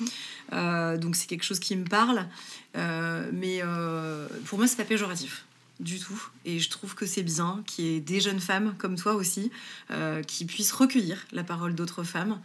Euh, 0.53 0.97
donc 0.97 1.17
c'est 1.17 1.27
quelque 1.27 1.43
chose 1.43 1.59
qui 1.59 1.75
me 1.75 1.83
parle. 1.83 2.25
Euh, 2.77 3.29
mais 3.33 3.59
pour 4.45 4.57
moi, 4.57 4.65
c'est 4.65 4.77
pas 4.77 4.85
péjoratif 4.85 5.43
du 5.81 5.99
tout. 5.99 6.29
Et 6.45 6.59
je 6.59 6.69
trouve 6.69 6.95
que 6.95 7.05
c'est 7.05 7.21
bien 7.21 7.61
qu'il 7.67 7.85
y 7.85 7.95
ait 7.95 7.99
des 7.99 8.21
jeunes 8.21 8.39
femmes 8.39 8.73
comme 8.77 8.95
toi 8.95 9.15
aussi 9.15 9.51
qui 10.25 10.45
puissent 10.45 10.71
recueillir 10.71 11.27
la 11.33 11.43
parole 11.43 11.75
d'autres 11.75 12.03
femmes. 12.03 12.39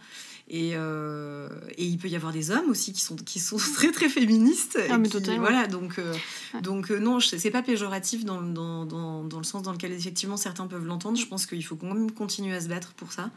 Euh, 0.50 1.48
et, 1.76 1.85
il 1.85 1.98
peut 1.98 2.09
y 2.09 2.16
avoir 2.16 2.33
des 2.33 2.50
hommes 2.50 2.68
aussi 2.70 2.92
qui 2.92 3.00
sont, 3.00 3.16
qui 3.16 3.38
sont 3.38 3.57
très 3.74 3.90
très 3.92 4.09
féministes. 4.09 4.78
Ah, 4.90 4.98
voilà, 5.38 5.66
donc, 5.66 5.98
euh, 5.98 6.14
donc 6.62 6.90
euh, 6.90 6.98
non, 6.98 7.20
c'est 7.20 7.50
pas 7.50 7.62
péjoratif 7.62 8.24
dans, 8.24 8.42
dans, 8.42 8.85
dans, 8.85 9.24
dans, 9.24 9.38
le 9.38 9.44
sens 9.44 9.62
dans 9.62 9.72
lequel 9.72 9.92
effectivement 9.92 10.37
certains 10.37 10.66
peuvent 10.66 10.87
l'entendre. 10.87 11.16
Je 11.18 11.26
pense 11.26 11.46
qu'il 11.46 11.64
faut 11.64 11.76
quand 11.76 11.94
même 11.94 12.11
continuer 12.11 12.55
à 12.55 12.61
se 12.61 12.68
battre 12.68 12.92
pour 12.94 13.12
ça 13.12 13.31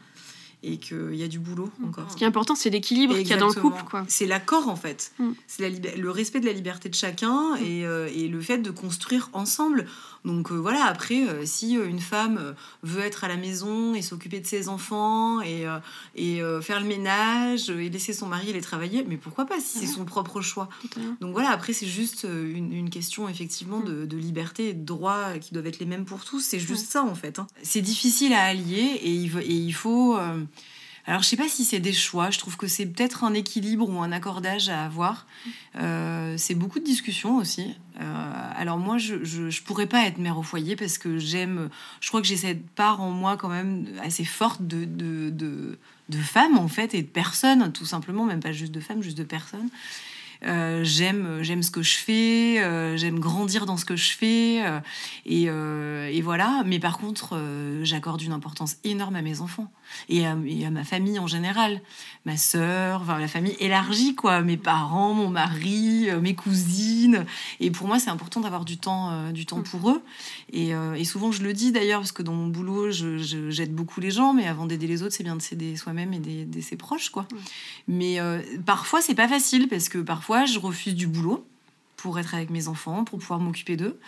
et 0.62 0.78
qu'il 0.78 1.14
y 1.14 1.22
a 1.22 1.28
du 1.28 1.38
boulot 1.38 1.70
mm. 1.78 1.84
encore. 1.88 2.10
Ce 2.10 2.16
qui 2.16 2.24
est 2.24 2.26
important, 2.26 2.54
c'est 2.54 2.70
l'équilibre 2.70 3.16
qu'il 3.16 3.28
y 3.28 3.32
a 3.32 3.36
dans 3.36 3.48
le 3.48 3.54
couple. 3.54 3.84
C'est 4.08 4.26
l'accord 4.26 4.68
en 4.68 4.76
fait. 4.76 5.12
Mm. 5.18 5.30
C'est 5.46 5.96
le 5.96 6.10
respect 6.10 6.40
de 6.40 6.46
la 6.46 6.52
liberté 6.52 6.88
de 6.88 6.94
chacun 6.94 7.56
mm. 7.56 7.64
et, 7.64 7.80
et, 8.24 8.28
le 8.28 8.40
fait 8.40 8.58
de 8.58 8.70
construire 8.70 9.30
ensemble. 9.32 9.86
Donc 10.26 10.50
euh, 10.50 10.56
voilà, 10.56 10.84
après, 10.86 11.26
euh, 11.28 11.46
si 11.46 11.78
euh, 11.78 11.88
une 11.88 12.00
femme 12.00 12.54
veut 12.82 13.02
être 13.02 13.22
à 13.22 13.28
la 13.28 13.36
maison 13.36 13.94
et 13.94 14.02
s'occuper 14.02 14.40
de 14.40 14.46
ses 14.46 14.68
enfants 14.68 15.40
et, 15.40 15.64
et 16.16 16.40
faire 16.60 16.80
le 16.80 16.86
ménage 16.86 17.70
et 17.70 17.88
laisser 17.88 18.12
son 18.12 18.26
mari 18.26 18.50
aller 18.50 18.60
travailler, 18.60 19.04
mais 19.08 19.16
pourquoi 19.16 19.46
pas 19.46 19.60
si 19.60 19.78
c'est 19.78 19.86
son 19.86 20.04
propre 20.04 20.40
choix 20.40 20.68
Donc 21.20 21.32
voilà, 21.32 21.50
après, 21.50 21.72
c'est 21.72 21.86
juste 21.86 22.24
une, 22.24 22.72
une, 22.72 22.90
question 22.90 23.28
effectivement 23.28 23.80
de, 23.80 24.06
de, 24.06 24.16
liberté 24.16 24.70
et 24.70 24.74
de 24.74 24.84
droits 24.84 25.38
qui 25.38 25.52
doivent 25.52 25.66
être 25.66 25.78
les 25.78 25.86
mêmes 25.86 26.04
pour 26.04 26.24
tous. 26.24 26.40
C'est 26.40 26.58
juste 26.58 26.90
ça 26.90 27.04
en 27.04 27.14
fait. 27.14 27.38
Hein. 27.38 27.46
C'est 27.62 27.82
difficile 27.82 28.32
à 28.32 28.44
allier 28.44 29.00
et 29.02 29.12
il, 29.12 29.38
et 29.38 29.54
il 29.54 29.74
faut... 29.74 30.18
Alors, 31.06 31.22
je 31.22 31.28
sais 31.28 31.36
pas 31.36 31.48
si 31.48 31.64
c'est 31.64 31.78
des 31.78 31.92
choix. 31.92 32.30
Je 32.30 32.38
trouve 32.38 32.56
que 32.56 32.66
c'est 32.66 32.86
peut-être 32.86 33.22
un 33.22 33.32
équilibre 33.32 33.88
ou 33.88 34.00
un 34.02 34.10
accordage 34.10 34.68
à 34.68 34.84
avoir. 34.84 35.26
Euh, 35.76 36.34
c'est 36.36 36.54
beaucoup 36.54 36.80
de 36.80 36.84
discussions 36.84 37.36
aussi. 37.36 37.74
Euh, 38.00 38.50
alors 38.56 38.78
moi, 38.78 38.98
je, 38.98 39.24
je, 39.24 39.62
pourrais 39.62 39.86
pas 39.86 40.04
être 40.06 40.18
mère 40.18 40.36
au 40.36 40.42
foyer 40.42 40.74
parce 40.74 40.98
que 40.98 41.18
j'aime. 41.18 41.70
Je 42.00 42.08
crois 42.08 42.20
que 42.20 42.26
j'ai 42.26 42.36
cette 42.36 42.68
part 42.70 43.00
en 43.00 43.10
moi 43.10 43.36
quand 43.36 43.48
même 43.48 43.86
assez 44.02 44.24
forte 44.24 44.66
de, 44.66 44.84
de, 44.84 45.30
de, 45.30 45.78
de 46.08 46.18
femmes 46.18 46.58
en 46.58 46.68
fait 46.68 46.92
et 46.94 47.02
de 47.02 47.08
personnes, 47.08 47.72
tout 47.72 47.86
simplement, 47.86 48.24
même 48.24 48.40
pas 48.40 48.52
juste 48.52 48.72
de 48.72 48.80
femmes, 48.80 49.02
juste 49.02 49.18
de 49.18 49.24
personnes. 49.24 49.68
Euh, 50.44 50.80
j'aime 50.84 51.42
j'aime 51.42 51.62
ce 51.62 51.70
que 51.70 51.82
je 51.82 51.96
fais, 51.96 52.62
euh, 52.62 52.96
j'aime 52.96 53.18
grandir 53.18 53.66
dans 53.66 53.76
ce 53.76 53.84
que 53.84 53.96
je 53.96 54.12
fais 54.12 54.62
euh, 54.64 54.80
et, 55.24 55.44
et, 56.16 56.22
voilà. 56.22 56.62
Mais 56.66 56.78
par 56.78 56.98
contre, 56.98 57.38
j'accorde 57.82 58.22
une 58.22 58.32
importance 58.32 58.76
énorme 58.84 59.16
à 59.16 59.22
mes 59.22 59.40
enfants 59.40 59.70
et 60.08 60.26
à, 60.26 60.34
ma 60.34 60.84
famille 60.84 61.18
en 61.18 61.26
général, 61.26 61.80
ma 62.24 62.36
sœur, 62.36 63.02
enfin 63.02 63.18
la 63.18 63.28
famille 63.28 63.56
élargie 63.60 64.14
quoi, 64.14 64.42
mes 64.42 64.56
parents, 64.56 65.14
mon 65.14 65.28
mari, 65.28 66.08
mes 66.20 66.34
cousines. 66.34 67.24
Et 67.60 67.70
pour 67.70 67.86
moi, 67.86 67.98
c'est 67.98 68.10
important 68.10 68.40
d'avoir 68.40 68.64
du 68.64 68.78
temps 68.78 69.30
du 69.32 69.46
temps 69.46 69.62
pour 69.62 69.90
eux. 69.90 70.02
Et, 70.52 70.70
et 70.70 71.04
souvent, 71.04 71.32
je 71.32 71.42
le 71.42 71.52
dis 71.52 71.72
d'ailleurs 71.72 72.00
parce 72.00 72.12
que 72.12 72.22
dans 72.22 72.34
mon 72.34 72.48
boulot, 72.48 72.90
je, 72.90 73.48
j'aide 73.50 73.74
beaucoup 73.74 74.00
les 74.00 74.10
gens, 74.10 74.32
mais 74.32 74.46
avant 74.46 74.66
d'aider 74.66 74.86
les 74.86 75.02
autres, 75.02 75.14
c'est 75.14 75.24
bien 75.24 75.36
de 75.36 75.42
s'aider 75.42 75.76
soi-même 75.76 76.12
et 76.12 76.18
d'aider 76.18 76.62
ses 76.62 76.76
proches 76.76 77.10
quoi. 77.10 77.26
Mais 77.88 78.18
parfois, 78.64 79.00
c'est 79.00 79.14
pas 79.14 79.28
facile 79.28 79.68
parce 79.68 79.88
que 79.88 79.98
parfois 79.98 80.25
parfois, 80.26 80.44
je 80.44 80.58
refuse 80.58 80.96
du 80.96 81.06
boulot 81.06 81.46
pour 81.96 82.18
être 82.18 82.34
avec 82.34 82.50
mes 82.50 82.66
enfants, 82.66 83.04
pour 83.04 83.20
pouvoir 83.20 83.38
m'occuper 83.38 83.76
d'eux. 83.76 84.00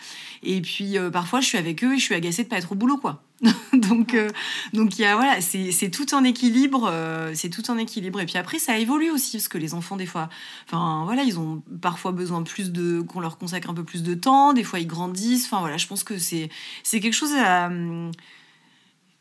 Et 0.43 0.61
puis 0.61 0.97
euh, 0.97 1.09
parfois, 1.09 1.39
je 1.39 1.45
suis 1.45 1.57
avec 1.57 1.81
eux 1.81 1.93
et 1.93 1.97
je 1.97 2.03
suis 2.03 2.13
agacée 2.13 2.43
de 2.43 2.49
pas 2.49 2.57
être 2.57 2.73
au 2.73 2.75
boulot, 2.75 2.97
quoi. 2.97 3.23
donc, 3.73 4.13
euh, 4.13 4.29
donc 4.73 4.99
il 4.99 5.03
y 5.03 5.05
a 5.05 5.15
voilà, 5.15 5.39
c'est 5.39 5.89
tout 5.89 6.13
en 6.13 6.25
équilibre, 6.25 6.89
euh, 6.91 7.31
c'est 7.35 7.49
tout 7.49 7.71
en 7.71 7.77
équilibre. 7.77 8.19
Et 8.19 8.25
puis 8.25 8.37
après, 8.37 8.59
ça 8.59 8.77
évolue 8.77 9.09
aussi 9.11 9.37
parce 9.37 9.47
que 9.47 9.57
les 9.57 9.73
enfants, 9.73 9.95
des 9.95 10.05
fois, 10.05 10.27
enfin 10.65 11.03
voilà, 11.05 11.23
ils 11.23 11.39
ont 11.39 11.63
parfois 11.81 12.11
besoin 12.11 12.43
plus 12.43 12.73
de 12.73 12.99
qu'on 12.99 13.21
leur 13.21 13.37
consacre 13.37 13.69
un 13.69 13.73
peu 13.73 13.85
plus 13.85 14.03
de 14.03 14.13
temps. 14.13 14.51
Des 14.51 14.65
fois, 14.65 14.79
ils 14.79 14.87
grandissent. 14.87 15.45
Enfin 15.45 15.61
voilà, 15.61 15.77
je 15.77 15.87
pense 15.87 16.03
que 16.03 16.17
c'est 16.17 16.49
quelque 16.83 17.13
chose 17.13 17.33
à 17.33 17.69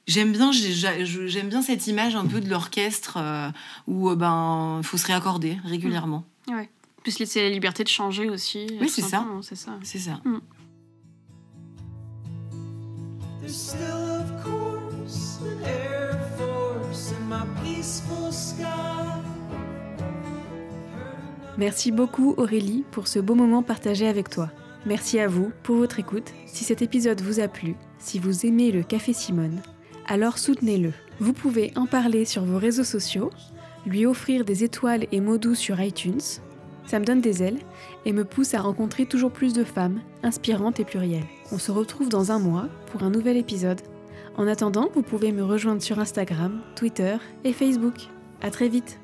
J'aime 0.09 0.33
bien, 0.33 0.53
j'aime 0.53 1.51
bien 1.51 1.61
cette 1.61 1.87
image 1.87 2.17
un 2.17 2.25
peu 2.25 2.41
de 2.41 2.49
l'orchestre 2.49 3.19
euh, 3.19 3.51
où 3.87 4.09
ben 4.17 4.81
faut 4.83 4.97
se 4.97 5.07
réaccorder 5.07 5.59
régulièrement. 5.65 6.25
Mmh. 6.49 6.63
Laisser 7.18 7.42
la 7.42 7.49
liberté 7.49 7.85
de 7.85 7.88
changer 7.88 8.29
aussi. 8.29 8.66
Oui, 8.81 8.88
c'est 8.88 9.03
ça. 9.03 9.27
C'est 9.42 9.57
ça. 9.57 9.79
C'est 9.83 9.99
ça. 9.99 10.21
Merci 21.57 21.90
beaucoup 21.92 22.35
Aurélie 22.37 22.85
pour 22.90 23.09
ce 23.09 23.18
beau 23.18 23.35
moment 23.35 23.62
partagé 23.62 24.07
avec 24.07 24.29
toi. 24.29 24.51
Merci 24.87 25.18
à 25.18 25.27
vous 25.27 25.51
pour 25.62 25.77
votre 25.77 25.99
écoute. 25.99 26.33
Si 26.47 26.62
cet 26.64 26.83
épisode 26.83 27.21
vous 27.21 27.40
a 27.40 27.49
plu, 27.49 27.75
si 27.99 28.18
vous 28.18 28.47
aimez 28.47 28.71
le 28.71 28.83
Café 28.83 29.12
Simone, 29.12 29.61
alors 30.07 30.38
soutenez-le. 30.38 30.92
Vous 31.21 31.33
pouvez 31.33 31.73
en 31.75 31.87
parler 31.87 32.25
sur 32.25 32.44
vos 32.44 32.59
réseaux 32.59 32.85
sociaux, 32.85 33.31
lui 33.87 34.07
offrir 34.07 34.44
des 34.44 34.62
étoiles 34.62 35.07
et 35.11 35.21
mots 35.21 35.38
doux 35.38 35.57
sur 35.57 35.81
iTunes. 35.81 36.21
Ça 36.88 36.98
me 36.98 37.05
donne 37.05 37.20
des 37.20 37.42
ailes 37.42 37.59
et 38.07 38.14
me 38.14 38.24
pousse 38.24 38.55
à 38.55 38.62
rencontrer 38.62 39.05
toujours 39.05 39.31
plus 39.31 39.53
de 39.53 39.62
femmes 39.62 40.01
inspirantes 40.22 40.81
et 40.81 40.87
plurielles. 40.87 41.27
On 41.53 41.59
se 41.59 41.70
retrouve 41.70 42.09
dans 42.09 42.33
un 42.33 42.38
mois 42.38 42.66
pour 42.90 43.03
un 43.03 43.11
nouvel 43.11 43.37
épisode. 43.37 43.83
En 44.38 44.46
attendant, 44.46 44.88
vous 44.94 45.03
pouvez 45.03 45.31
me 45.31 45.44
rejoindre 45.44 45.83
sur 45.83 45.98
Instagram, 45.98 46.62
Twitter 46.77 47.18
et 47.44 47.53
Facebook. 47.53 48.09
À 48.40 48.51
très 48.51 48.68
vite 48.68 48.98